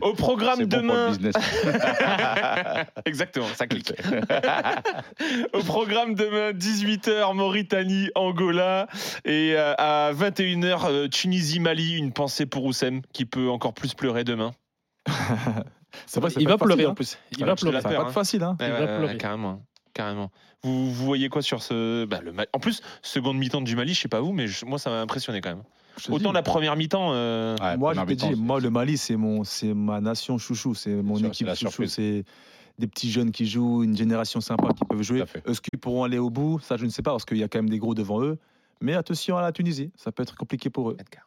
Au 0.02 0.14
programme 0.14 0.56
C'est 0.58 0.66
bon 0.66 0.78
pour 0.78 0.82
le 0.82 0.92
demain. 0.94 1.10
business. 1.10 1.36
Exactement, 3.06 3.48
ça 3.56 3.68
clique. 3.68 3.92
Au 5.54 5.60
programme 5.64 6.16
demain, 6.16 6.52
18h, 6.52 7.36
Mauritanie, 7.36 8.10
Angola. 8.16 8.88
Et 9.26 9.54
euh, 9.56 9.74
à 9.78 10.12
21h, 10.14 10.80
euh, 10.90 11.08
Tunisie, 11.08 11.60
Mali. 11.60 11.96
Une 11.98 12.12
pensée 12.14 12.46
pour 12.46 12.66
Oussem 12.66 13.02
qui 13.14 13.26
peut 13.26 13.50
encore 13.50 13.74
plus 13.74 13.94
pleurer 13.94 14.24
demain. 14.24 14.52
C'est 16.06 16.20
vrai, 16.20 16.30
c'est 16.30 16.42
Il 16.42 16.48
va 16.48 16.58
pleurer 16.58 16.72
facile, 16.84 16.88
en 16.88 16.92
hein. 16.92 16.94
plus. 16.96 17.18
Il 17.32 17.40
Ouais, 17.42 17.46
va 17.46 17.56
pleurer. 17.56 17.82
Ça 17.82 17.90
va 17.90 17.96
pas 17.96 18.02
être 18.04 18.12
facile, 18.12 18.44
hein. 18.44 18.58
Il 18.60 18.66
ouais, 18.66 18.72
va 18.72 18.80
ouais, 18.80 18.98
pleurer. 18.98 19.18
carrément. 19.18 19.62
Carrément. 19.94 20.32
Vous, 20.64 20.92
vous 20.92 21.06
voyez 21.06 21.30
quoi 21.30 21.42
sur 21.42 21.62
ce. 21.64 22.06
bah, 22.06 22.20
le 22.24 22.34
En 22.54 22.60
plus, 22.60 22.82
seconde 23.02 23.38
mi-temps 23.38 23.62
du 23.62 23.76
Mali, 23.76 23.94
je 23.94 24.02
sais 24.02 24.08
pas 24.10 24.20
vous, 24.20 24.34
mais 24.34 24.48
je- 24.48 24.66
moi 24.66 24.78
ça 24.80 24.90
m'a 24.90 25.00
impressionné 25.02 25.40
quand 25.42 25.50
même. 25.50 25.64
Autant 26.10 26.30
dis. 26.30 26.34
la 26.36 26.42
première 26.44 26.76
mi-temps. 26.76 27.12
euh, 27.14 27.56
Ouais, 27.62 27.78
Moi, 27.78 27.94
je 27.94 28.02
te 28.02 28.14
dis, 28.14 28.36
moi, 28.36 28.60
le 28.60 28.70
Mali, 28.70 28.98
c'est 28.98 29.16
mon, 29.16 29.46
c'est 29.46 29.74
ma 29.74 30.02
nation 30.02 30.38
chouchou, 30.38 30.76
c'est 30.76 30.90
mon 30.94 31.16
sûr, 31.16 31.28
équipe 31.28 31.54
chouchou, 31.56 31.86
c'est 31.88 32.26
des 32.78 32.88
petits 32.88 33.10
jeunes 33.10 33.32
qui 33.32 33.48
jouent, 33.48 33.84
une 33.84 33.96
génération 33.96 34.42
sympa 34.42 34.68
qui 34.74 34.84
peuvent 34.84 35.02
jouer. 35.02 35.24
Est-ce 35.48 35.62
qu'ils 35.62 35.80
pourront 35.80 36.04
aller 36.04 36.18
au 36.18 36.30
bout? 36.30 36.60
Ça, 36.60 36.76
je 36.76 36.84
ne 36.84 36.90
sais 36.90 37.02
pas, 37.02 37.12
parce 37.12 37.24
qu'il 37.24 37.38
y 37.38 37.44
a 37.44 37.48
quand 37.48 37.60
même 37.60 37.70
des 37.70 37.80
gros 37.80 37.96
devant 37.96 38.22
eux. 38.22 38.38
Mais 38.82 38.94
attention 38.96 39.38
à 39.38 39.42
la 39.42 39.54
Tunisie, 39.54 39.92
ça 39.96 40.12
peut 40.12 40.24
être 40.24 40.36
compliqué 40.36 40.70
pour 40.70 40.90
eux. 40.90 40.98
Edgar. 41.00 41.24